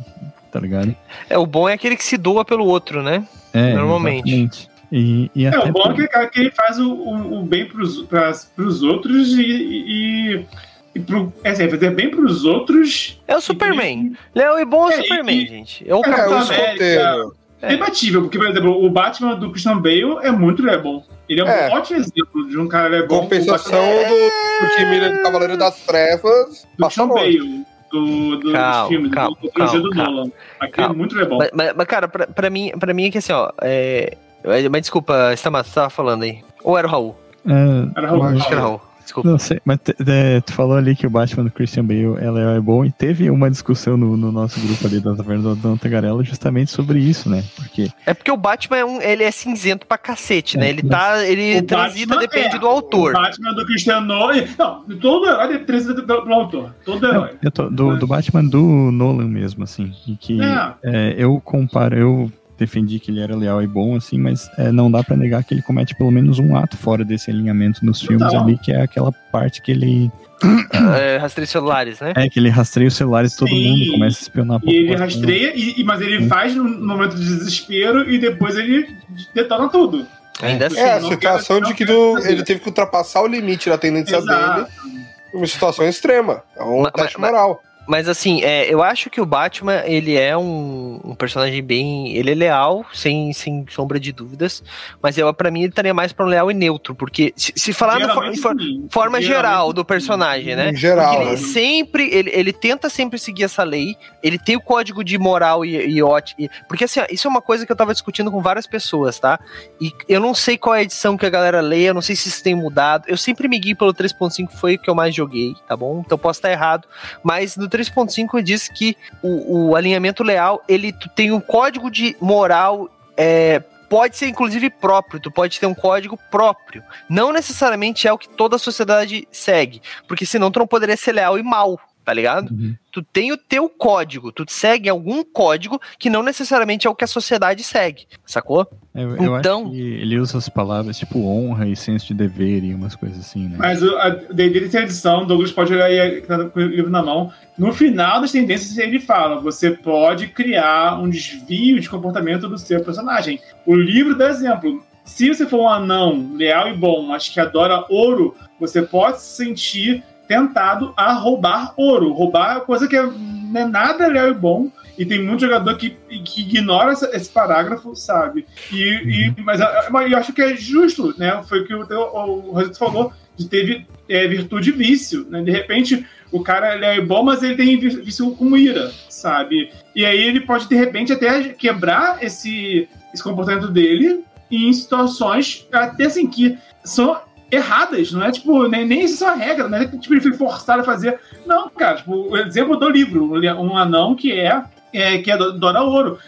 [0.53, 0.95] tá ligado?
[1.29, 3.27] É, o bom é aquele que se doa pelo outro, né?
[3.53, 4.29] É, Normalmente.
[4.29, 4.71] exatamente.
[4.93, 7.67] E, e É, o bom é aquele cara que ele faz o, o, o bem
[7.67, 9.43] pros, pras, pros outros e.
[9.43, 10.47] e,
[10.95, 13.19] e pro, é assim, fazer bem pros outros.
[13.27, 14.13] É o Superman.
[14.35, 15.85] Léo e bom é o É, Superman, e- gente.
[15.89, 16.63] É o É, É, Capitão o América.
[16.85, 17.35] escoteiro.
[17.63, 17.69] É.
[17.69, 21.05] Debatível, porque, por exemplo, o Batman do Christian Bale é muito é bom.
[21.29, 21.71] Ele é um É.
[21.71, 23.21] ótimo exemplo de um cara é bom.
[23.21, 26.67] Compensação do, do time do Cavaleiro das Trevas.
[26.77, 27.07] do Christian.
[27.09, 30.11] Bale, do, do, Calma, dos filmes, calma, do, do calma, do calma.
[30.11, 30.31] Nolan.
[30.61, 30.95] Aqui Calma.
[30.95, 31.39] é muito bom.
[31.39, 33.51] Mas, mas- mas, cara, pra, pra mim, pra mim é que assim, ó.
[33.61, 34.17] É...
[34.45, 36.41] Mas desculpa, Stamato, você tava falando aí.
[36.65, 37.17] Ou era o Raul?
[37.47, 38.23] É, Era Raul.
[38.25, 38.81] Acho que era o Raul.
[39.03, 39.29] Desculpa.
[39.29, 42.41] Não sei, mas te- te- tu falou ali que o Batman do Christian Bale ela
[42.57, 45.77] é bom e teve uma discussão no, no nosso grupo ali da Taverna do Dona
[45.77, 47.43] Tagarela justamente sobre isso, né?
[47.57, 50.67] Porque É porque o Batman é um, ele é cinzento pra cacete, né?
[50.67, 51.25] É, Ele tá.
[51.27, 53.11] Ele O transita, Batman depende é, do autor.
[53.11, 54.45] O Batman do Christian Nolan.
[54.59, 56.75] Não, todo herói transita pelo, pelo autor.
[56.85, 57.31] Todo Não, herói.
[57.43, 59.93] eu tô- do, do Batman do Nolan mesmo, assim.
[60.07, 60.75] E que É.
[60.83, 62.33] é, eu comparo, eu
[62.65, 65.53] defendi que ele era leal e bom, assim, mas é, não dá pra negar que
[65.53, 69.13] ele comete pelo menos um ato fora desse alinhamento nos filmes ali, que é aquela
[69.31, 70.11] parte que ele.
[70.99, 72.13] É, rastreios celulares, né?
[72.17, 73.69] É, que ele rastreia os celulares de todo Sim.
[73.79, 77.25] mundo, começa a espionar a E ele rastreia, e, mas ele faz no, momento de
[77.25, 78.89] desespero e depois ele
[79.33, 80.05] detona tudo.
[80.43, 80.79] Ainda assim.
[80.81, 84.63] É, a situação de que do- ele teve que ultrapassar o limite da tendência Exato.
[84.65, 85.01] dele.
[85.33, 86.43] Uma situação extrema.
[86.57, 87.63] É um Mas- teste mas- moral.
[87.87, 92.15] Mas assim, é, eu acho que o Batman, ele é um, um personagem bem.
[92.17, 94.63] Ele é leal, sem, sem sombra de dúvidas.
[95.03, 96.95] Mas eu, pra mim, ele estaria mais pra um leal e neutro.
[96.95, 100.71] Porque se, se falar no, for- em forma geral do personagem, né?
[100.71, 101.11] Em geral.
[101.11, 101.37] Porque ele né?
[101.37, 105.77] sempre, ele, ele tenta sempre seguir essa lei, ele tem o código de moral e,
[105.77, 106.49] e ótimo.
[106.69, 109.41] Porque assim, ó, isso é uma coisa que eu tava discutindo com várias pessoas, tá?
[109.81, 112.15] E eu não sei qual é a edição que a galera lê, eu não sei
[112.15, 113.05] se isso tem mudado.
[113.09, 116.03] Eu sempre me guio pelo 3.5, foi o que eu mais joguei, tá bom?
[116.05, 116.87] Então posso estar errado.
[117.23, 122.91] Mas no 3.5 diz que o, o alinhamento leal, ele tem um código de moral.
[123.17, 126.83] É, pode ser inclusive próprio, tu pode ter um código próprio.
[127.09, 131.13] Não necessariamente é o que toda a sociedade segue, porque senão tu não poderia ser
[131.13, 132.51] leal e mal, tá ligado?
[132.51, 132.75] Uhum.
[132.91, 137.05] Tu tem o teu código, tu segue algum código que não necessariamente é o que
[137.05, 138.67] a sociedade segue, sacou?
[138.95, 142.63] Eu, eu Então- acho que ele usa as palavras tipo honra e senso de dever
[142.65, 143.57] e umas coisas assim, né?
[143.59, 146.63] Mas o- a D&D tem a edição, Douglas pode olhar aí que tá com o
[146.67, 147.33] livro na mão.
[147.57, 152.83] No final das tendências ele fala, você pode criar um desvio de comportamento do seu
[152.85, 153.41] personagem.
[153.67, 154.85] O livro dá exemplo.
[155.05, 159.37] Se você for um anão leal e bom, mas que adora ouro, você pode se
[159.45, 162.13] sentir tentado a roubar ouro.
[162.13, 164.71] Roubar é coisa que não é nada leal e bom.
[164.99, 165.91] E tem muito jogador que,
[166.25, 168.47] que ignora essa- esse parágrafo, sabe?
[168.73, 171.43] E, e- mas, ah, mas eu acho que é justo, né?
[171.49, 175.43] Foi o que o, o, o Rosito falou, de ter é, virtude e vício, né?
[175.43, 179.71] De repente, o cara ele é bom, mas ele tem vício com ira, sabe?
[179.95, 186.05] E aí ele pode, de repente, até quebrar esse, esse comportamento dele em situações até
[186.05, 187.19] assim que são
[187.53, 190.21] erradas, não é tipo, nem, nem isso é uma regra, não é que tipo, ele
[190.23, 191.21] foi forçado a fazer.
[191.47, 193.31] Não, cara, tipo, o exemplo do livro,
[193.61, 196.19] um anão que é, é que é do- Dora Ouro.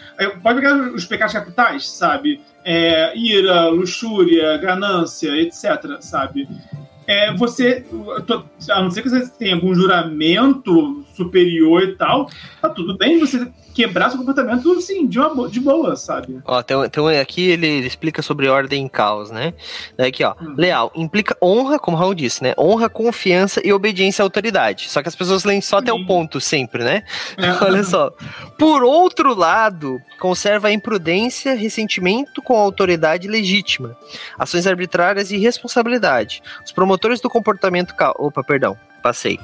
[0.43, 2.39] Pode pegar os pecados capitais, sabe?
[2.63, 6.47] É, ira, luxúria, ganância, etc, sabe?
[7.07, 7.85] É, você,
[8.71, 12.29] a não ser que você tenha algum juramento superior e tal,
[12.61, 16.39] tá tudo bem você quebrar seu comportamento, sim, de, uma de boa, sabe?
[16.45, 19.53] Ó, tem, tem um- aqui ele, explica sobre ordem e caos, né?
[19.97, 20.33] Aqui, ó.
[20.41, 20.55] Hum.
[20.57, 22.53] Leal implica honra, como o Raul disse, né?
[22.57, 24.89] Honra, confiança e obediência à autoridade.
[24.89, 26.05] Só que as pessoas leem só até o Sim.
[26.05, 27.03] ponto sempre, né?
[27.37, 27.51] É.
[27.65, 28.11] Olha só.
[28.57, 33.97] Por outro lado, conserva a imprudência, ressentimento com a autoridade legítima,
[34.39, 36.41] ações arbitrárias e responsabilidade.
[36.65, 37.93] Os promotores do comportamento.
[37.93, 38.77] ca- Opa, perdão.
[39.05, 39.39] Passei.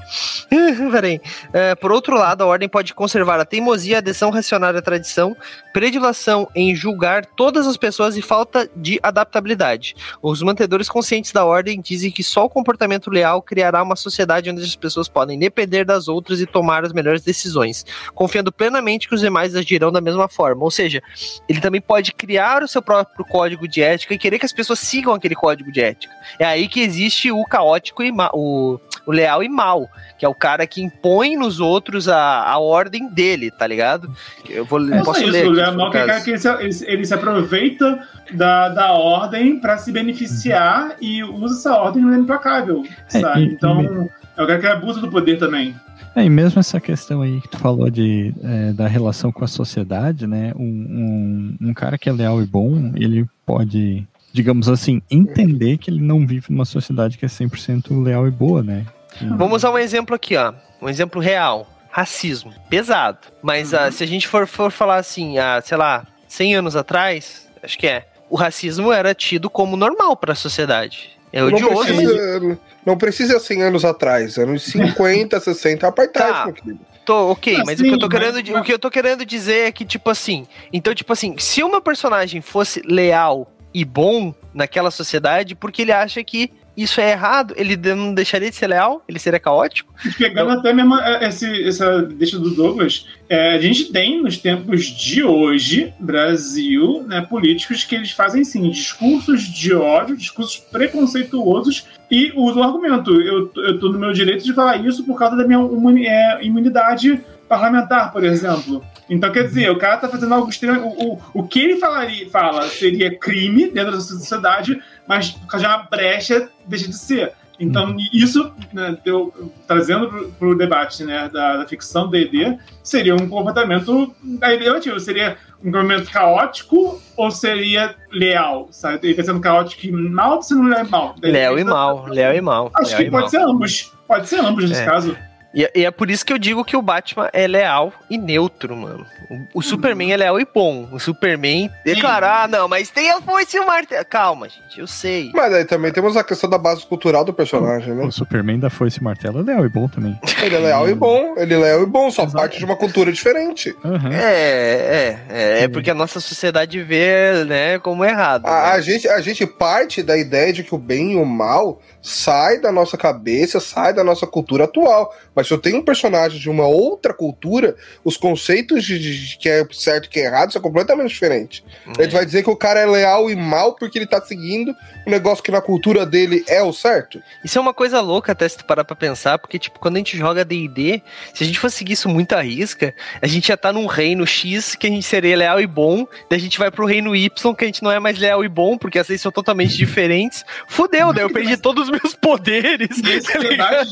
[0.91, 1.21] Peraí.
[1.53, 5.37] É, por outro lado, a ordem pode conservar a teimosia, a adesão racionária à tradição,
[5.71, 9.95] predilação em julgar todas as pessoas e falta de adaptabilidade.
[10.19, 14.63] Os mantedores conscientes da ordem dizem que só o comportamento leal criará uma sociedade onde
[14.63, 17.85] as pessoas podem depender das outras e tomar as melhores decisões,
[18.15, 20.63] confiando plenamente que os demais agirão da mesma forma.
[20.63, 21.03] Ou seja,
[21.47, 24.79] ele também pode criar o seu próprio código de ética e querer que as pessoas
[24.79, 26.11] sigam aquele código de ética.
[26.39, 29.87] É aí que existe o caótico e o, o leal e mal,
[30.17, 34.09] que é o cara que impõe nos outros a, a ordem dele, tá ligado?
[34.49, 35.43] Eu vou É posso ler.
[35.43, 36.39] isso, o aqui, for Mal o que é que ele
[36.73, 42.15] se, ele se- aproveita da, da ordem para se beneficiar e usa essa ordem no
[42.15, 42.83] implacável,
[43.13, 43.41] É, sabe?
[43.41, 45.75] e- então, é o cara que abusa do poder também.
[46.15, 49.47] É, e mesmo essa questão aí que tu falou de, é, da relação com a
[49.47, 50.51] sociedade, né?
[50.57, 55.89] Um, um, um cara que é leal e bom, ele pode, digamos assim, entender que
[55.89, 58.85] ele não vive numa sociedade que é 100% leal e boa, né?
[59.17, 60.53] Que- Vamos usar um exemplo aqui, ó.
[60.81, 61.67] Um exemplo real.
[61.89, 62.53] Racismo.
[62.69, 63.17] Pesado.
[63.41, 67.47] Mas ah, se a gente for, for falar assim, há, sei lá, 100 anos atrás,
[67.61, 71.09] acho que é, o racismo era tido como normal para a sociedade.
[71.33, 76.45] É não, odioso, mas precisa, não precisa 100 anos atrás, anos 50, 60, apartheid, Tá.
[76.45, 76.79] meu querido.
[77.03, 78.79] Tô, ok, Ah, mas sim, o, que eu tô mas- querendo, mas- o que eu
[78.79, 83.51] tô querendo dizer é que, tipo assim, então, tipo assim, se uma personagem fosse leal
[83.73, 88.55] e bom naquela sociedade, porque ele acha que isso é errado, ele não deixaria de
[88.55, 89.03] ser leal?
[89.07, 89.93] Ele seria caótico?
[90.17, 94.85] Pegando até mesmo é, esse, essa deixa do Douglas, é, a gente tem nos tempos
[94.85, 102.31] de hoje, Brasil, né, políticos que eles fazem sim discursos de ódio, discursos preconceituosos e
[102.35, 103.19] usam o argumento.
[103.21, 105.59] Eu, eu no meu direito de falar isso por causa da minha
[106.07, 108.81] é, imunidade parlamentar, por exemplo.
[109.09, 110.87] Então, quer dizer, o cara tá fazendo algo extremo.
[110.87, 115.67] O, o, o que ele falaria, fala seria crime dentro da sociedade, mas por causa
[115.67, 117.33] de uma brecha deixa de ser.
[117.59, 123.27] Então, isso, né, eu, trazendo para o debate né, da, da ficção D&D, seria um
[123.27, 124.97] comportamento relativo.
[125.01, 128.69] Seria um comportamento caótico ou seria leal?
[128.71, 128.99] Sabe?
[129.03, 131.15] Ele tá sendo caótico e mal ou leal e mal?
[131.21, 132.71] Léo e mal, Léo e mal.
[132.73, 133.29] Acho que pode mal.
[133.29, 133.91] ser ambos.
[134.07, 134.85] Pode ser ambos nesse É.
[134.85, 135.17] caso.
[135.53, 138.75] E, e é por isso que eu digo que o Batman é leal e neutro,
[138.75, 139.05] mano.
[139.29, 140.87] O, o Superman é leal e bom.
[140.91, 141.69] O Superman.
[141.85, 144.05] É claro, ah, não, mas tem a foice e o martelo.
[144.05, 145.31] Calma, gente, eu sei.
[145.33, 148.05] Mas aí também temos a questão da base cultural do personagem, né?
[148.05, 150.17] O Superman da Foice e Martelo é leal e bom também.
[150.41, 152.37] Ele é leal e bom, ele é leal e bom, só Exato.
[152.37, 153.75] parte de uma cultura diferente.
[153.83, 154.11] Aham.
[154.11, 158.45] É, é, é, é porque a nossa sociedade vê, né, como errado.
[158.45, 158.69] A, né?
[158.71, 162.59] a gente, a gente parte da ideia de que o bem e o mal sai
[162.59, 165.13] da nossa cabeça, sai da nossa cultura atual.
[165.35, 169.49] Mas se eu tenho um personagem de uma outra cultura, os conceitos de, de que
[169.49, 171.63] é certo e que é errado são completamente diferentes.
[171.97, 172.03] É.
[172.03, 174.75] Ele vai dizer que o cara é leal e mal porque ele tá seguindo
[175.05, 177.21] um negócio que na cultura dele é o certo?
[177.43, 179.99] Isso é uma coisa louca até se tu parar pra pensar, porque, tipo, quando a
[179.99, 181.01] gente joga D&D,
[181.33, 184.25] se a gente fosse seguir isso muito à risca, a gente já tá num reino
[184.25, 187.55] X que a gente seria leal e bom, daí a gente vai pro reino Y
[187.55, 190.45] que a gente não é mais leal e bom, porque as leis são totalmente diferentes.
[190.67, 192.97] Fudeu, daí eu perdi todos os meus poderes.
[193.03, 193.83] Esse tá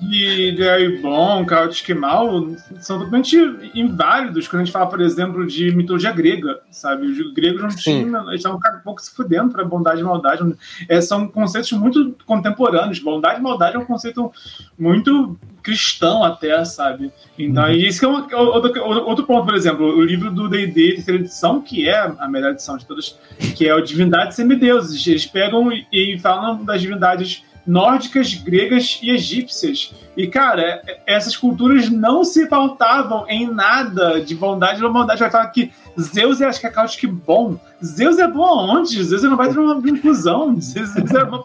[0.00, 0.93] de Gary bom,
[1.46, 2.48] caótico e mal
[2.80, 3.36] são totalmente
[3.74, 7.06] inválidos quando a gente fala, por exemplo, de mitologia grega, sabe?
[7.06, 10.42] Os gregos não tinham, eles estavam um pouco se fudendo para bondade e maldade.
[10.88, 12.98] É, são conceitos muito contemporâneos.
[12.98, 14.30] Bondade e maldade é um conceito
[14.78, 17.10] muito cristão até, sabe?
[17.38, 21.20] Então, e isso é uma- outro, outro ponto, por exemplo, o livro do D&D, terceira
[21.20, 23.18] edição, que é a melhor edição de todas,
[23.56, 25.06] que é o Divindade e Semideuses.
[25.06, 29.92] Eles pegam e, e falam das divindades nórdicas, gregas e egípcias.
[30.16, 35.20] E, cara, essas culturas não se pautavam em nada de bondade ou maldade.
[35.20, 37.58] Vai falar que Zeus é, acho que é caótico bom.
[37.84, 39.02] Zeus é bom aonde?
[39.02, 40.56] Zeus não vai ter uma inclusão.
[40.60, 41.44] Zeus é bom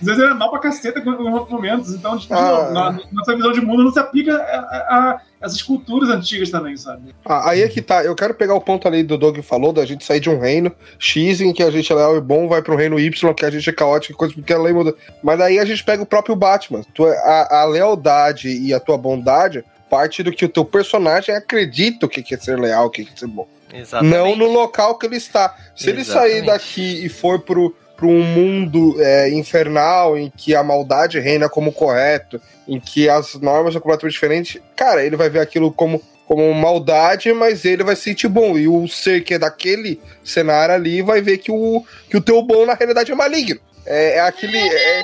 [0.00, 1.94] às vezes era mal pra caceta em alguns momentos.
[1.94, 2.70] Então, tipo, ah.
[2.70, 7.14] na, nossa visão de mundo não se aplica a, a, essas culturas antigas também, sabe?
[7.24, 8.04] Ah, aí é que tá.
[8.04, 10.70] Eu quero pegar o ponto ali do Doug falou, da gente sair de um reino
[10.98, 13.50] X em que a gente é leal e bom, vai pro reino Y, que a
[13.50, 14.94] gente é caótico e coisa porque a lei muda.
[15.22, 16.82] Mas aí a gente pega o próprio Batman.
[17.24, 22.08] a, a lealdade e a tua bondade parte do que o teu personagem acredita o
[22.08, 23.46] que é ser leal, o que é ser bom.
[23.72, 24.14] Exatamente.
[24.14, 25.56] Não no local que ele está.
[25.74, 25.90] Se Exatamente.
[25.90, 31.18] ele sair daqui e for pro para um mundo é, infernal em que a maldade
[31.18, 35.72] reina como correto, em que as normas são completamente diferentes, cara, ele vai ver aquilo
[35.72, 38.58] como, como maldade, mas ele vai sentir bom.
[38.58, 42.42] E o ser que é daquele cenário ali vai ver que o, que o teu
[42.42, 43.60] bom na realidade é maligno.
[43.86, 44.58] É, é aquele.
[44.58, 45.02] É,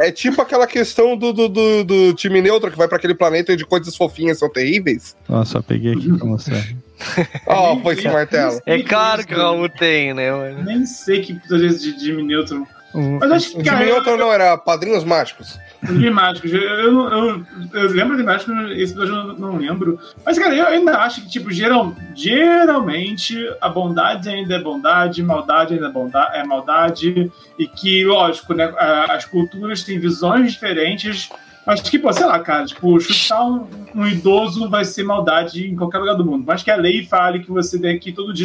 [0.00, 3.52] é, tipo aquela questão do, do, do, do time neutro que vai para aquele planeta
[3.52, 5.16] onde coisas fofinhas são terríveis.
[5.28, 6.66] Nossa, só peguei aqui pra mostrar.
[7.46, 8.60] Ó, oh, foi esse martelo.
[8.66, 10.62] É claro que o Raul tem, né, mano?
[10.62, 12.66] Nem sei que vezes de Jimmy Neutron.
[13.20, 13.64] Mas acho que.
[13.64, 15.58] Jimmy Neutron não era Padrinhos Mágicos.
[15.82, 16.50] De mágicos.
[16.52, 19.98] Eu, eu, eu, eu, lembro de mágicos, esse episódio eu não, lembro.
[20.24, 25.74] Mas, cara, eu ainda acho que, tipo, geral, geralmente a bondade ainda é bondade, maldade
[25.74, 27.30] ainda é, bondade, é maldade.
[27.58, 28.72] E que, lógico, né,
[29.10, 31.28] as culturas têm visões diferentes
[31.66, 35.98] mas, tipo, sei lá, cara, tipo, chutar um, um, idoso vai ser maldade em qualquer
[35.98, 36.44] lugar do mundo.
[36.46, 38.44] Mas que a lei fale que você tem que todo dia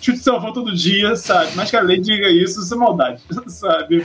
[0.00, 1.52] chute seu avô todo dia, sabe?
[1.54, 4.04] Mas que a lei diga isso, isso é maldade, sabe?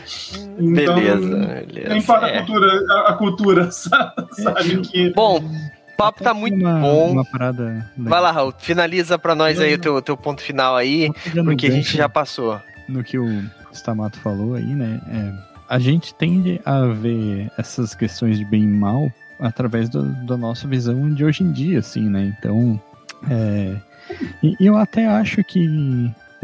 [0.60, 1.89] Então, beleza, beleza.
[1.89, 2.38] Não importa é.
[2.38, 4.82] a cultura, a, a cultura, sabe?
[4.82, 5.10] Que...
[5.12, 7.12] Bom, o papo tá muito uma, bom.
[7.12, 11.10] Uma parada Vai lá, Raul, finaliza pra nós aí o teu, teu ponto final aí,
[11.43, 12.62] porque a gente já passou.
[12.88, 15.01] No que o Stamato falou aí, né?
[15.10, 20.38] É a gente tende a ver essas questões de bem e mal através do, da
[20.38, 22.32] nossa visão de hoje em dia, assim, né?
[22.38, 22.80] Então,
[23.28, 23.76] é,
[24.44, 25.68] e, eu até acho que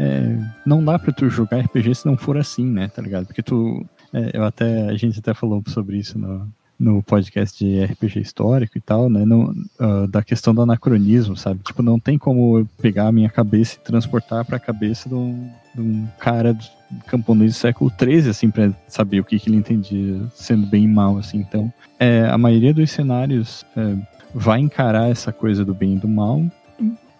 [0.00, 2.88] é, não dá pra tu jogar RPG se não for assim, né?
[2.88, 3.26] Tá ligado?
[3.26, 7.84] Porque tu, é, eu até, a gente até falou sobre isso no, no podcast de
[7.84, 9.24] RPG histórico e tal, né?
[9.24, 11.60] No, uh, da questão do anacronismo, sabe?
[11.62, 15.14] Tipo, não tem como eu pegar a minha cabeça e transportar para a cabeça de
[15.14, 16.52] um, de um cara
[17.06, 20.88] camponês do século XIII, assim, para saber o que, que ele entendia sendo bem e
[20.88, 21.38] mal, assim.
[21.38, 23.96] Então, é, a maioria dos cenários é,
[24.34, 26.44] vai encarar essa coisa do bem e do mal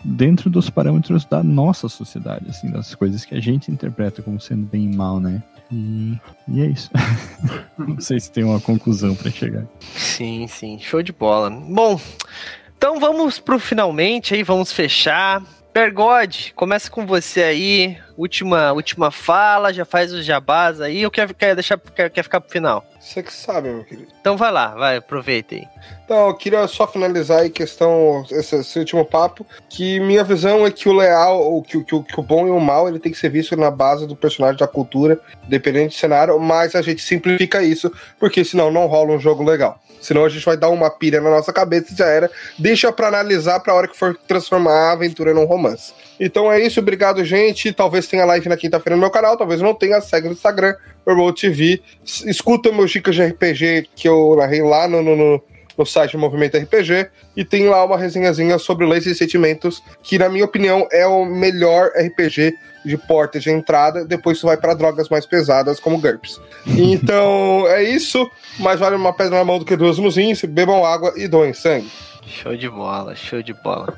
[0.03, 4.67] dentro dos parâmetros da nossa sociedade, assim, das coisas que a gente interpreta como sendo
[4.67, 5.43] bem e mal, né?
[5.71, 6.19] E,
[6.49, 6.91] e é isso.
[7.79, 9.65] Não sei se tem uma conclusão para chegar.
[9.95, 11.51] Sim, sim, show de bola.
[11.51, 12.01] Bom,
[12.77, 15.43] então vamos pro finalmente aí, vamos fechar.
[15.73, 17.97] Pergode, começa com você aí.
[18.17, 21.03] Última, última fala, já faz os jabás aí.
[21.03, 22.85] Eu quero, quero deixar, quer, quer ficar pro final.
[22.99, 24.09] Você que sabe, meu querido.
[24.21, 25.67] Então vai lá, vai, aproveita aí.
[26.05, 30.71] Então, eu queria só finalizar aí questão, esse, esse, último papo, que minha visão é
[30.71, 33.19] que o leal, o, que, que, que o bom e o mal, ele tem que
[33.19, 37.63] ser visto na base do personagem da cultura, dependente do cenário, mas a gente simplifica
[37.63, 39.81] isso, porque senão não rola um jogo legal.
[40.01, 42.31] Senão a gente vai dar uma pilha na nossa cabeça e já era.
[42.59, 45.93] Deixa para analisar pra hora que for transformar a aventura num romance.
[46.21, 47.73] Então é isso, obrigado, gente.
[47.73, 50.01] Talvez tenha live na quinta-feira no meu canal, talvez não tenha.
[50.03, 51.81] Segue no Instagram, World TV.
[52.05, 55.43] Escuta meus dicas de RPG que eu narrei lá no, no, no
[55.81, 60.29] no site Movimento RPG e tem lá uma resenhazinha sobre leis e sentimentos, que na
[60.29, 62.53] minha opinião é o melhor RPG
[62.85, 66.41] de porta de entrada, depois tu vai para drogas mais pesadas como GURPS.
[66.77, 70.11] Então é isso, mais vale uma pedra na mão do que duas no
[70.49, 71.91] bebam água e doem sangue.
[72.31, 73.95] Show de bola, show de bola.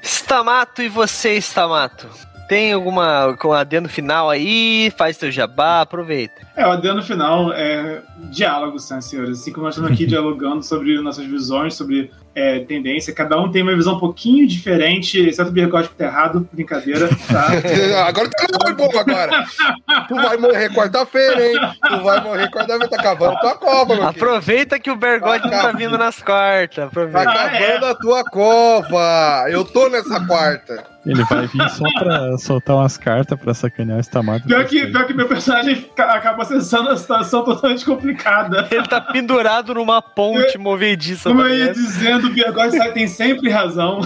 [0.00, 2.08] Stamato e você, Stamato?
[2.48, 4.92] Tem alguma com adendo final aí?
[4.96, 6.46] Faz teu jabá, aproveita.
[6.54, 9.40] É, o adendo final é diálogo, senhores.
[9.40, 13.14] Assim como nós estamos aqui dialogando sobre nossas visões, sobre é, tendência.
[13.14, 17.48] Cada um tem uma visão um pouquinho diferente, exceto o Birgótico tá errado, brincadeira, tá?
[18.06, 19.46] agora tá bom agora.
[20.06, 21.54] tu vai morrer quarta-feira, hein?
[21.88, 25.62] Tu vai morrer quarta-feira, tá acabando tua cova, meu Aproveita que o Bergote tá não
[25.62, 26.84] tá vindo nas quartas.
[26.84, 27.24] Aproveita.
[27.24, 29.46] Tá acabando a tua cova.
[29.48, 30.95] Eu tô nessa quarta.
[31.06, 34.46] Ele vai vir só pra soltar umas cartas pra sacanear o Stamato.
[34.46, 38.68] Pior que, pior que meu personagem acaba acessando a situação totalmente complicada.
[38.70, 41.28] Ele tá pendurado numa ponte movediça.
[41.28, 44.00] Como eu ia dizendo, o Bigode tem sempre razão.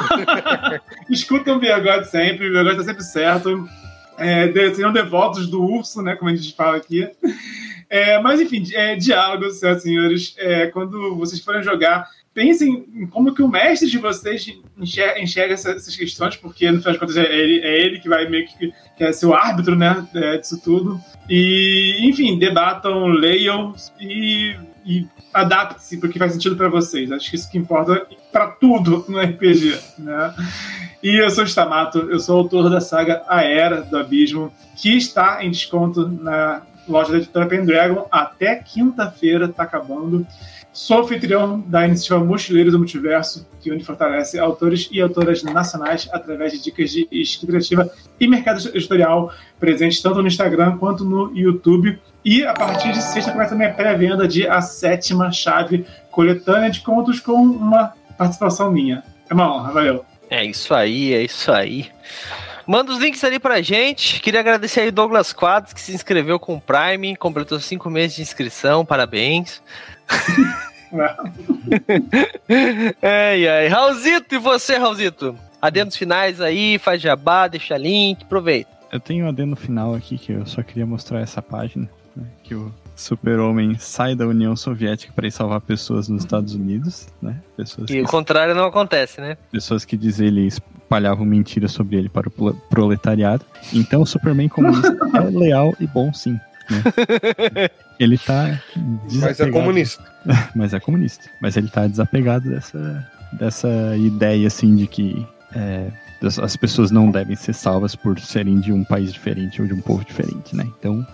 [1.08, 3.66] Escutam o Bigode sempre, o Bigode tá sempre certo.
[4.18, 6.14] É, sejam devotos do urso, né?
[6.14, 7.08] Como a gente fala aqui.
[7.88, 10.34] É, mas enfim, é, diálogos, senhoras senhores.
[10.38, 14.46] É, quando vocês forem jogar, pensem em como que o mestre de vocês
[14.78, 18.28] enxerga, enxerga essas, questões, porque no final de contas é ele, é ele que vai
[18.28, 21.00] meio que, que é ser o árbitro, né, é, disso tudo.
[21.28, 27.10] E, enfim, debatam, leiam e, e adapte-se porque faz sentido para vocês.
[27.10, 30.34] Acho que isso que importa para tudo no RPG, né?
[31.02, 35.42] E eu sou Stamato, eu sou autor da saga A Era do Abismo, que está
[35.42, 40.26] em desconto na loja da editora Pendragon até quinta-feira, está acabando.
[40.72, 46.52] Sou anfitrião da iniciativa Mochileiros do Multiverso, que onde fortalece autores e autoras nacionais através
[46.52, 47.90] de dicas de escrita criativa
[48.20, 51.98] e mercado editorial presentes tanto no Instagram quanto no YouTube.
[52.24, 56.80] E a partir de sexta começa também a pré-venda de A Sétima Chave, coletânea de
[56.80, 59.02] contos com uma participação minha.
[59.28, 60.04] É uma honra, valeu.
[60.28, 61.88] É isso aí, é isso aí.
[62.64, 64.20] Manda os links ali pra gente.
[64.20, 68.22] Queria agradecer aí Douglas Quadros, que se inscreveu com o Prime, completou cinco meses de
[68.22, 69.60] inscrição, parabéns.
[73.02, 73.68] ai, ai.
[73.68, 75.36] Raulzito, e você, Raulzito?
[75.60, 78.70] Adendos finais aí, faz jabá, deixa link, aproveita.
[78.90, 82.54] Eu tenho um adendo final aqui que eu só queria mostrar essa página, né, que
[82.54, 87.36] o super-homem sai da União Soviética para ir salvar pessoas nos Estados Unidos, né?
[87.56, 89.38] Pessoas e que, o contrário não acontece, né?
[89.50, 93.44] Pessoas que diz ele espalhavam mentiras sobre ele para o proletariado.
[93.72, 96.38] Então o Superman comunista é leal e bom sim.
[96.70, 96.82] Né?
[97.98, 98.60] ele tá
[99.12, 100.04] Mas é comunista.
[100.54, 101.28] Mas é comunista.
[101.40, 105.88] Mas ele tá desapegado dessa, dessa ideia assim de que é,
[106.42, 109.80] as pessoas não devem ser salvas por serem de um país diferente ou de um
[109.80, 110.66] povo diferente, né?
[110.78, 111.06] Então,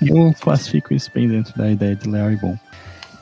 [0.00, 2.56] eu classifico isso bem dentro da ideia de leal e bom.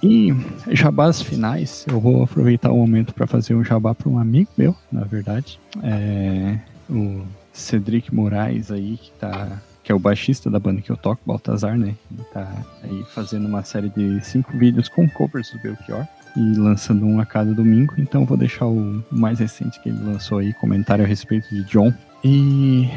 [0.03, 0.35] E
[0.71, 4.77] jabás finais, eu vou aproveitar o momento para fazer um jabá para um amigo meu,
[4.93, 5.59] na verdade.
[5.83, 6.59] É
[6.91, 7.23] o
[7.53, 11.79] Cedric Moraes aí, que tá que é o baixista da banda que eu toco, Baltazar,
[11.79, 11.95] né?
[12.11, 12.51] Ele tá
[12.83, 17.27] aí fazendo uma série de cinco vídeos com covers do Belchior e lançando um a
[17.27, 17.95] cada domingo.
[17.99, 21.93] Então vou deixar o mais recente que ele lançou aí, comentário a respeito de John.
[22.25, 22.89] E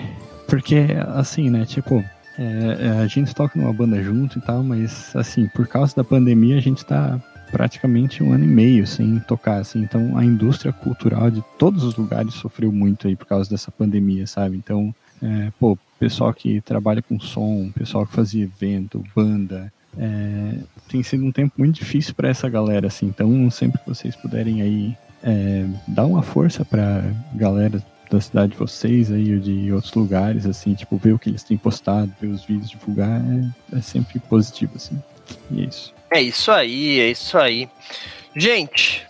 [0.48, 1.66] porque assim, né?
[1.66, 2.04] Tipo,
[2.40, 6.06] é, é, a gente toca numa banda junto e tal, mas assim, por causa da
[6.06, 7.20] pandemia a gente tá
[7.52, 9.82] praticamente um ano e meio sem tocar, assim.
[9.82, 14.26] Então a indústria cultural de todos os lugares sofreu muito aí por causa dessa pandemia,
[14.26, 14.56] sabe?
[14.56, 21.02] Então, é, pô, pessoal que trabalha com som, pessoal que fazia evento, banda, é, tem
[21.04, 23.08] sido um tempo muito difícil para essa galera, assim.
[23.08, 27.04] Então, sempre que vocês puderem aí é, dar uma força para
[27.34, 31.30] galera da cidade de vocês aí ou de outros lugares, assim, tipo, ver o que
[31.30, 35.02] eles têm postado, ver os vídeos, divulgar, é, é sempre positivo, assim.
[35.52, 35.94] E é isso.
[36.10, 37.70] É isso aí, é isso aí.
[38.36, 39.06] Gente,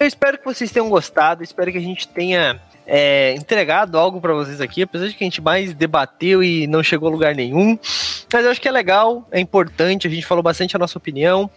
[0.00, 2.60] eu espero que vocês tenham gostado, espero que a gente tenha
[2.90, 6.82] é, entregado algo para vocês aqui, apesar de que a gente mais debateu e não
[6.82, 7.78] chegou a lugar nenhum.
[8.32, 11.50] Mas eu acho que é legal, é importante, a gente falou bastante a nossa opinião.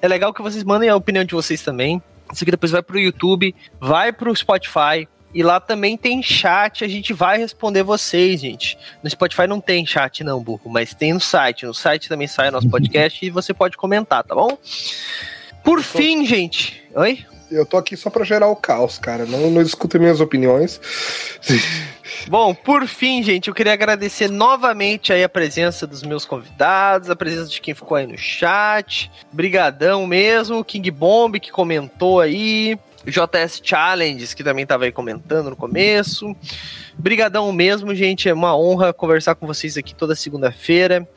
[0.00, 2.00] É legal que vocês mandem a opinião de vocês também.
[2.32, 6.88] Isso aqui depois vai pro YouTube, vai pro Spotify, e lá também tem chat, a
[6.88, 8.78] gente vai responder vocês, gente.
[9.02, 11.66] No Spotify não tem chat, não, burro, mas tem no site.
[11.66, 14.56] No site também sai o nosso podcast e você pode comentar, tá bom?
[15.62, 16.82] Por fim, gente.
[16.94, 17.26] Oi?
[17.50, 19.24] Eu tô aqui só pra gerar o caos, cara.
[19.24, 20.80] Não, não escutem minhas opiniões.
[22.28, 27.16] Bom, por fim, gente, eu queria agradecer novamente aí a presença dos meus convidados, a
[27.16, 29.10] presença de quem ficou aí no chat.
[29.32, 32.78] Brigadão mesmo, King Bomb que comentou aí.
[33.06, 36.34] JS Challenges, que também estava aí comentando no começo.
[36.98, 38.28] Brigadão mesmo, gente.
[38.28, 41.08] É uma honra conversar com vocês aqui toda segunda-feira.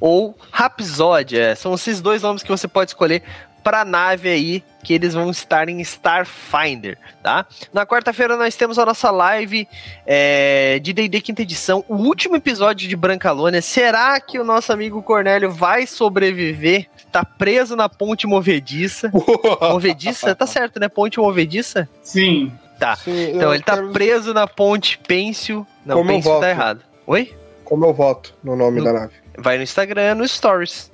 [0.00, 3.22] Ou Rhapsody, é, são esses dois nomes que você pode escolher
[3.62, 7.44] para a nave aí que eles vão estar em Starfinder, tá?
[7.74, 9.68] Na quarta-feira nós temos a nossa live
[10.06, 13.60] é, de D&D quinta edição, o último episódio de Brancalônia.
[13.60, 16.86] Será que o nosso amigo Cornélio vai sobreviver?
[17.12, 19.10] Tá preso na ponte movediça.
[19.60, 20.34] movediça?
[20.34, 20.88] Tá certo, né?
[20.88, 21.86] Ponte movediça?
[22.02, 22.50] Sim.
[22.78, 22.96] Tá.
[22.96, 25.66] Sim, Então ele tá quero- preso na ponte Pêncil.
[25.84, 26.40] Não, Como Pêncil voto.
[26.40, 26.80] tá errado.
[27.06, 27.34] Oi?
[27.70, 29.12] Como eu voto no nome No- da nave?
[29.38, 30.90] Vai no Instagram, no Stories.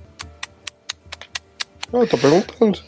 [1.90, 2.78] Não, eu tô perguntando.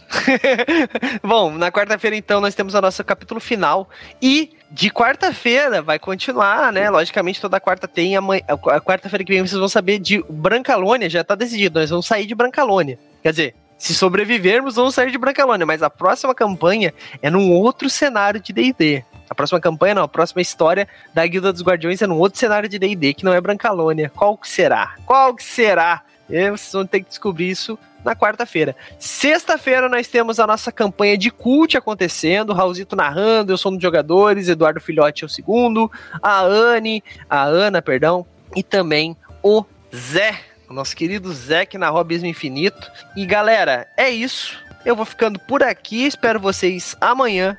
[1.25, 3.89] Bom, na quarta-feira então nós temos o nosso capítulo final
[4.21, 6.91] e de quarta-feira vai continuar, né?
[6.91, 11.25] Logicamente toda quarta tem amanhã, a quarta-feira que vem vocês vão saber de Brancalônia, já
[11.25, 12.99] tá decidido, nós vamos sair de Brancalônia.
[13.23, 16.93] Quer dizer, se sobrevivermos, vamos sair de Brancalônia, mas a próxima campanha
[17.23, 19.03] é num outro cenário de D&D.
[19.29, 22.69] A próxima campanha não, a próxima história da Guilda dos Guardiões é num outro cenário
[22.69, 24.11] de D&D que não é Brancalônia.
[24.15, 24.95] Qual que será?
[25.05, 26.03] Qual que será?
[26.29, 28.77] E vocês vão ter que descobrir isso na quarta-feira.
[28.99, 33.83] Sexta-feira nós temos a nossa campanha de cult acontecendo, Raulzito narrando, eu sou um dos
[33.83, 35.91] jogadores, Eduardo Filhote é o segundo,
[36.23, 39.65] a Anne, a Ana, perdão, e também o
[39.95, 40.39] Zé,
[40.69, 42.91] o nosso querido Zé que narrou Abismo Infinito.
[43.17, 44.59] E galera, é isso.
[44.85, 47.59] Eu vou ficando por aqui, espero vocês amanhã